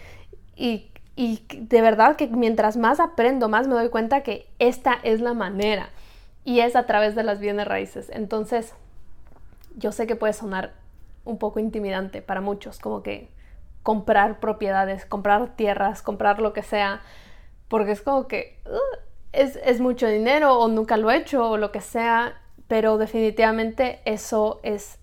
y, 0.56 0.90
y 1.16 1.44
de 1.50 1.82
verdad 1.82 2.16
que 2.16 2.26
mientras 2.28 2.76
más 2.76 3.00
aprendo, 3.00 3.48
más 3.48 3.68
me 3.68 3.74
doy 3.74 3.88
cuenta 3.88 4.22
que 4.22 4.46
esta 4.58 4.98
es 5.02 5.20
la 5.20 5.34
manera 5.34 5.90
y 6.44 6.60
es 6.60 6.76
a 6.76 6.86
través 6.86 7.14
de 7.14 7.22
las 7.22 7.40
bienes 7.40 7.66
raíces. 7.66 8.10
Entonces, 8.10 8.74
yo 9.76 9.92
sé 9.92 10.06
que 10.06 10.16
puede 10.16 10.32
sonar 10.32 10.74
un 11.24 11.38
poco 11.38 11.58
intimidante 11.58 12.22
para 12.22 12.40
muchos, 12.40 12.78
como 12.78 13.02
que 13.02 13.28
comprar 13.82 14.40
propiedades, 14.40 15.04
comprar 15.04 15.56
tierras, 15.56 16.02
comprar 16.02 16.40
lo 16.40 16.52
que 16.52 16.62
sea, 16.62 17.00
porque 17.68 17.92
es 17.92 18.02
como 18.02 18.28
que 18.28 18.58
uh, 18.66 18.98
es, 19.32 19.80
mucho 19.80 20.06
dinero 20.06 20.58
o 20.58 20.68
nunca 20.68 20.96
lo 20.96 21.10
he 21.10 21.16
hecho 21.16 21.50
o 21.50 21.56
lo 21.56 21.72
que 21.72 21.80
sea, 21.80 22.40
pero 22.68 22.98
definitivamente 22.98 24.00
eso 24.04 24.60
es 24.62 24.98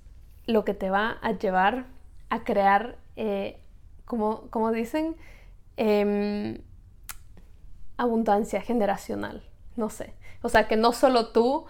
lo 0.46 0.66
que 0.66 0.74
te 0.74 0.90
va 0.90 1.18
a 1.22 1.32
llevar 1.32 1.86
a 2.30 2.44
crear, 2.44 2.98
eh, 3.16 3.60
como, 4.06 4.50
como, 4.50 4.72
dicen, 4.72 5.16
em, 5.78 6.62
abundancia 7.98 8.62
generacional, 8.62 9.44
no 9.76 9.90
sé. 9.90 10.14
O 10.42 10.50
sea, 10.50 10.68
que 10.68 10.76
no 10.76 10.92
solo 10.92 11.32
tú 11.32 11.66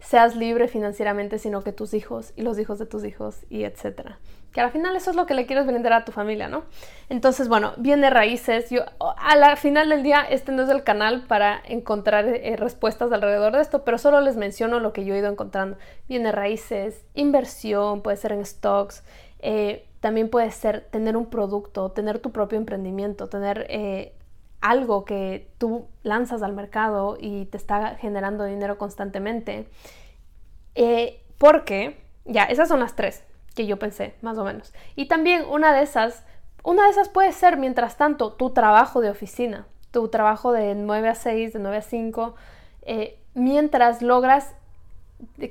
seas 0.00 0.36
libre 0.36 0.68
financieramente, 0.68 1.38
sino 1.38 1.62
que 1.62 1.72
tus 1.72 1.94
hijos 1.94 2.32
y 2.36 2.42
los 2.42 2.58
hijos 2.58 2.78
de 2.78 2.86
tus 2.86 3.04
hijos 3.04 3.44
y 3.50 3.64
etcétera. 3.64 4.18
Que 4.52 4.60
al 4.60 4.72
final 4.72 4.96
eso 4.96 5.10
es 5.10 5.16
lo 5.16 5.26
que 5.26 5.34
le 5.34 5.46
quieres 5.46 5.66
vender 5.66 5.92
a 5.92 6.04
tu 6.04 6.10
familia, 6.10 6.48
¿no? 6.48 6.64
Entonces, 7.08 7.48
bueno, 7.48 7.72
viene 7.76 8.10
raíces. 8.10 8.68
Yo, 8.70 8.82
a 8.98 9.36
la 9.36 9.54
final 9.54 9.90
del 9.90 10.02
día, 10.02 10.22
este 10.28 10.50
no 10.50 10.62
es 10.62 10.68
el 10.70 10.82
canal 10.82 11.24
para 11.28 11.62
encontrar 11.64 12.26
eh, 12.26 12.56
respuestas 12.56 13.12
alrededor 13.12 13.52
de 13.52 13.62
esto, 13.62 13.84
pero 13.84 13.96
solo 13.96 14.20
les 14.20 14.36
menciono 14.36 14.80
lo 14.80 14.92
que 14.92 15.04
yo 15.04 15.14
he 15.14 15.18
ido 15.18 15.30
encontrando. 15.30 15.76
Viene 16.08 16.32
raíces, 16.32 17.04
inversión, 17.14 18.02
puede 18.02 18.16
ser 18.16 18.32
en 18.32 18.44
stocks, 18.44 19.04
eh, 19.38 19.86
también 20.00 20.30
puede 20.30 20.50
ser 20.50 20.80
tener 20.90 21.16
un 21.16 21.26
producto, 21.26 21.90
tener 21.92 22.18
tu 22.18 22.32
propio 22.32 22.58
emprendimiento, 22.58 23.28
tener 23.28 23.66
eh, 23.68 24.14
algo 24.60 25.04
que 25.04 25.50
tú 25.58 25.86
lanzas 26.02 26.42
al 26.42 26.52
mercado 26.52 27.16
y 27.18 27.46
te 27.46 27.56
está 27.56 27.96
generando 27.96 28.44
dinero 28.44 28.78
constantemente. 28.78 29.68
Eh, 30.74 31.22
porque, 31.38 32.00
ya, 32.24 32.44
esas 32.44 32.68
son 32.68 32.80
las 32.80 32.94
tres 32.94 33.24
que 33.54 33.66
yo 33.66 33.78
pensé, 33.78 34.14
más 34.22 34.38
o 34.38 34.44
menos. 34.44 34.72
Y 34.96 35.06
también 35.06 35.44
una 35.50 35.72
de 35.74 35.82
esas, 35.82 36.24
una 36.62 36.84
de 36.84 36.90
esas 36.90 37.08
puede 37.08 37.32
ser, 37.32 37.56
mientras 37.56 37.96
tanto, 37.96 38.32
tu 38.32 38.50
trabajo 38.50 39.00
de 39.00 39.10
oficina, 39.10 39.66
tu 39.90 40.08
trabajo 40.08 40.52
de 40.52 40.74
9 40.74 41.08
a 41.08 41.14
6, 41.14 41.54
de 41.54 41.58
9 41.58 41.76
a 41.78 41.82
5, 41.82 42.34
eh, 42.82 43.18
mientras 43.34 44.02
logras 44.02 44.54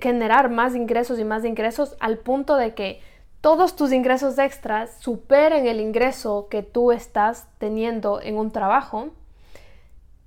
generar 0.02 0.50
más 0.50 0.76
ingresos 0.76 1.20
y 1.20 1.24
más 1.24 1.46
ingresos 1.46 1.96
al 2.00 2.18
punto 2.18 2.56
de 2.56 2.74
que 2.74 3.02
todos 3.42 3.76
tus 3.76 3.92
ingresos 3.92 4.38
extras 4.38 4.98
superen 5.00 5.68
el 5.68 5.80
ingreso 5.80 6.48
que 6.50 6.64
tú 6.64 6.92
estás 6.92 7.48
teniendo 7.58 8.22
en 8.22 8.38
un 8.38 8.52
trabajo 8.52 9.10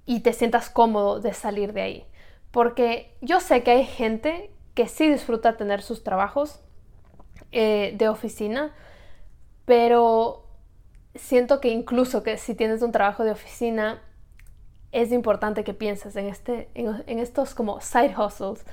y 0.07 0.21
te 0.21 0.33
sientas 0.33 0.71
cómodo 0.71 1.21
de 1.21 1.33
salir 1.35 1.73
de 1.73 1.83
ahí. 1.83 2.07
Porque 2.51 3.17
yo 3.21 3.41
sé 3.41 3.63
que 3.63 3.73
hay 3.73 3.85
gente 3.85 4.51
que 4.75 4.89
sí 4.89 5.09
disfruta 5.09 5.57
tener 5.57 5.83
sus 5.83 6.03
trabajos 6.03 6.61
eh, 7.51 7.95
de 7.97 8.09
oficina, 8.09 8.75
pero 9.65 10.47
siento 11.15 11.61
que 11.61 11.69
incluso 11.69 12.23
que 12.23 12.39
si 12.39 12.55
tienes 12.55 12.83
un 12.83 12.93
trabajo 12.93 13.25
de 13.25 13.33
oficina, 13.33 14.03
es 14.93 15.13
importante 15.13 15.65
que 15.65 15.75
pienses 15.75 16.17
en, 16.17 16.29
este, 16.29 16.69
en, 16.75 17.19
estos 17.19 17.55
como 17.55 17.81
side 17.81 18.15
hustles 18.17 18.65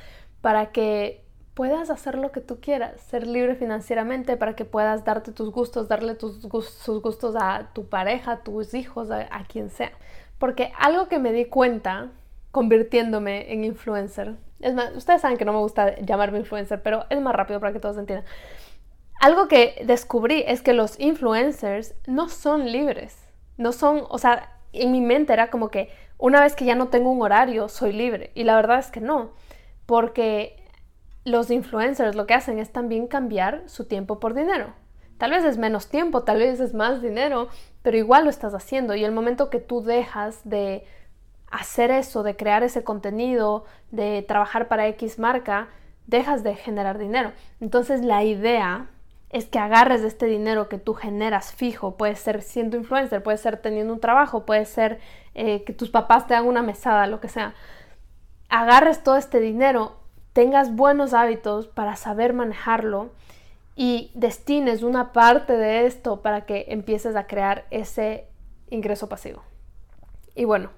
para 0.42 0.72
que 0.72 1.26
puedas 1.60 1.90
hacer 1.90 2.18
lo 2.18 2.32
que 2.32 2.40
tú 2.40 2.62
quieras, 2.62 3.02
ser 3.02 3.28
libre 3.28 3.54
financieramente, 3.54 4.38
para 4.38 4.56
que 4.56 4.64
puedas 4.64 5.04
darte 5.04 5.34
tus 5.34 5.52
gustos, 5.52 5.90
darle 5.90 6.16
tus 6.16 6.40
sus 6.40 7.02
gustos 7.02 7.36
a 7.38 7.72
tu 7.74 7.90
pareja, 7.90 8.32
a 8.32 8.44
tus 8.44 8.74
hijos, 8.74 9.12
a, 9.12 9.28
a 9.30 9.44
quien 9.44 9.70
sea. 9.70 9.92
Porque 10.38 10.72
algo 10.80 11.10
que 11.10 11.20
me 11.20 11.34
di 11.34 11.44
cuenta 11.44 12.12
convirtiéndome 12.52 13.52
en 13.52 13.66
influencer, 13.66 14.36
es 14.62 14.74
más, 14.74 14.96
ustedes 14.96 15.20
saben 15.20 15.38
que 15.38 15.44
no 15.44 15.52
me 15.52 15.60
gusta 15.60 15.98
llamarme 15.98 16.40
influencer, 16.40 16.82
pero 16.82 17.04
es 17.10 17.20
más 17.20 17.36
rápido 17.36 17.60
para 17.60 17.74
que 17.74 17.82
todos 17.82 17.98
entiendan. 17.98 18.26
Algo 19.20 19.50
que 19.50 19.84
descubrí 19.86 20.46
es 20.48 20.62
que 20.62 20.72
los 20.72 20.98
influencers 20.98 21.94
no 22.08 22.30
son 22.30 22.72
libres, 22.72 23.18
no 23.58 23.74
son, 23.74 24.06
o 24.08 24.18
sea, 24.18 24.50
en 24.72 24.94
mi 24.94 25.02
mente 25.02 25.34
era 25.34 25.50
como 25.50 25.68
que 25.68 25.90
una 26.18 26.40
vez 26.40 26.56
que 26.56 26.64
ya 26.64 26.76
no 26.76 26.88
tengo 26.88 27.12
un 27.12 27.22
horario, 27.22 27.68
soy 27.68 27.92
libre. 27.92 28.32
Y 28.34 28.46
la 28.46 28.56
verdad 28.56 28.80
es 28.80 28.92
que 28.92 29.02
no, 29.02 29.32
porque 29.86 30.59
los 31.26 31.52
influencers 31.52 32.16
lo 32.16 32.26
que 32.26 32.34
hacen 32.34 32.60
es 32.60 32.72
también 32.72 33.08
cambiar 33.08 33.64
su 33.68 33.86
tiempo 33.86 34.20
por 34.20 34.34
dinero. 34.34 34.74
Tal 35.18 35.32
vez 35.32 35.44
es 35.44 35.58
menos 35.58 35.90
tiempo, 35.90 36.24
tal 36.24 36.40
vez 36.40 36.60
es 36.60 36.74
más 36.74 37.02
dinero, 37.02 37.50
pero 37.82 37.98
igual 37.98 38.24
lo 38.24 38.30
estás 38.30 38.54
haciendo. 38.54 38.96
Y 38.96 39.04
el 39.04 39.12
momento 39.12 39.50
que 39.50 39.60
tú 39.60 39.82
dejas 39.82 40.48
de 40.48 40.86
hacer 41.52 41.92
eso, 41.92 42.24
de 42.24 42.36
crear 42.36 42.64
ese 42.64 42.84
contenido, 42.84 43.66
de 43.92 44.24
trabajar 44.28 44.68
para 44.68 44.88
X 44.88 45.20
marca, 45.20 45.68
dejas 46.08 46.44
de 46.44 46.56
generar 46.56 46.98
dinero. 46.98 47.34
Entonces 47.60 48.02
la 48.02 48.24
idea 48.24 48.90
es 49.30 49.46
que 49.46 49.60
agarres 49.60 50.02
este 50.02 50.26
dinero 50.26 50.70
que 50.70 50.80
tú 50.80 50.94
generas 50.94 51.54
fijo, 51.54 51.98
puede 51.98 52.16
ser 52.16 52.42
siendo 52.42 52.78
influencer, 52.78 53.22
puede 53.22 53.38
ser 53.38 53.58
teniendo 53.58 53.94
un 53.94 54.00
trabajo, 54.00 54.46
puede 54.46 54.66
ser 54.66 55.00
eh, 55.36 55.64
que 55.66 55.74
tus 55.74 55.90
papás 55.90 56.26
te 56.28 56.34
hagan 56.34 56.48
una 56.48 56.64
mesada, 56.64 57.06
lo 57.08 57.20
que 57.20 57.30
sea. 57.30 57.54
Agarres 58.50 59.04
todo 59.04 59.18
este 59.18 59.40
dinero, 59.40 59.99
tengas 60.40 60.74
buenos 60.74 61.14
hábitos 61.14 61.68
para 61.68 61.98
saber 61.98 62.32
manejarlo 62.32 63.10
y 63.76 64.10
destines 64.14 64.84
una 64.84 65.12
parte 65.12 65.52
de 65.52 65.86
esto 65.86 66.22
para 66.22 66.46
que 66.46 66.68
empieces 66.70 67.18
a 67.18 67.28
crear 67.28 67.66
ese 67.72 68.26
ingreso 68.70 69.10
pasivo. 69.10 69.44
Y 70.36 70.46
bueno, 70.46 70.70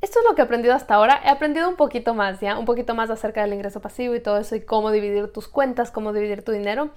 esto 0.00 0.20
es 0.20 0.24
lo 0.24 0.36
que 0.36 0.42
he 0.42 0.44
aprendido 0.44 0.74
hasta 0.74 0.94
ahora. 0.94 1.20
He 1.24 1.28
aprendido 1.28 1.68
un 1.68 1.74
poquito 1.74 2.14
más, 2.14 2.40
¿ya? 2.40 2.56
Un 2.56 2.66
poquito 2.66 2.94
más 2.94 3.10
acerca 3.10 3.42
del 3.42 3.54
ingreso 3.54 3.80
pasivo 3.80 4.14
y 4.14 4.20
todo 4.20 4.38
eso 4.38 4.54
y 4.54 4.60
cómo 4.60 4.92
dividir 4.92 5.32
tus 5.32 5.48
cuentas, 5.48 5.90
cómo 5.90 6.12
dividir 6.12 6.44
tu 6.44 6.52
dinero. 6.52 6.90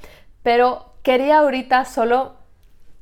Pero 0.43 0.93
quería 1.01 1.39
ahorita 1.39 1.83
solo 1.85 2.35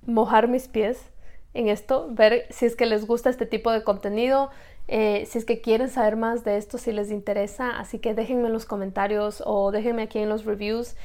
mojar 0.06 0.48
mis 0.48 0.70
pies 0.70 1.12
en 1.54 1.68
esto, 1.68 2.08
ver 2.12 2.46
si 2.50 2.66
es 2.66 2.78
que 2.78 2.86
les 2.86 3.06
gusta 3.06 3.30
este 3.30 3.46
tipo 3.46 3.74
de 3.74 3.84
contenido, 3.84 4.52
eh, 4.88 5.26
si 5.28 5.38
es 5.38 5.46
que 5.46 5.62
quieren 5.62 5.90
saber 5.90 6.16
más 6.16 6.44
de 6.44 6.58
esto, 6.58 6.78
si 6.78 6.92
les 6.92 7.12
interesa. 7.12 7.80
Así 7.80 8.00
que 8.00 8.14
déjenme 8.14 8.48
en 8.48 8.54
los 8.54 8.66
comentarios 8.66 9.44
o 9.46 9.72
déjenme 9.72 10.04
aquí 10.04 10.20
en 10.20 10.30
los 10.30 10.46
reviews. 10.46 10.96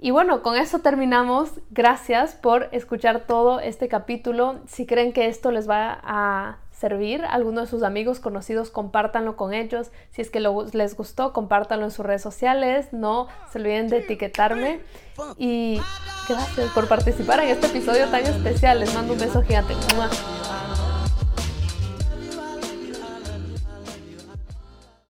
Y 0.00 0.10
bueno, 0.10 0.42
con 0.42 0.56
eso 0.56 0.78
terminamos. 0.78 1.50
Gracias 1.70 2.34
por 2.34 2.68
escuchar 2.72 3.26
todo 3.26 3.60
este 3.60 3.88
capítulo. 3.88 4.60
Si 4.66 4.86
creen 4.86 5.12
que 5.12 5.26
esto 5.26 5.50
les 5.50 5.68
va 5.68 5.98
a 6.02 6.58
servir 6.70 7.24
alguno 7.24 7.62
de 7.62 7.66
sus 7.66 7.82
amigos 7.82 8.20
conocidos, 8.20 8.70
compártanlo 8.70 9.36
con 9.36 9.52
ellos. 9.52 9.90
Si 10.12 10.22
es 10.22 10.30
que 10.30 10.38
les 10.38 10.96
gustó, 10.96 11.32
compártanlo 11.32 11.86
en 11.86 11.90
sus 11.90 12.06
redes 12.06 12.22
sociales. 12.22 12.92
No 12.92 13.26
se 13.50 13.58
olviden 13.58 13.88
de 13.88 13.98
etiquetarme. 13.98 14.80
Y 15.36 15.80
gracias 16.28 16.70
por 16.70 16.86
participar 16.86 17.40
en 17.40 17.48
este 17.48 17.66
episodio 17.66 18.06
tan 18.06 18.22
especial. 18.22 18.78
Les 18.78 18.94
mando 18.94 19.14
un 19.14 19.18
beso 19.18 19.42
gigante. 19.42 19.74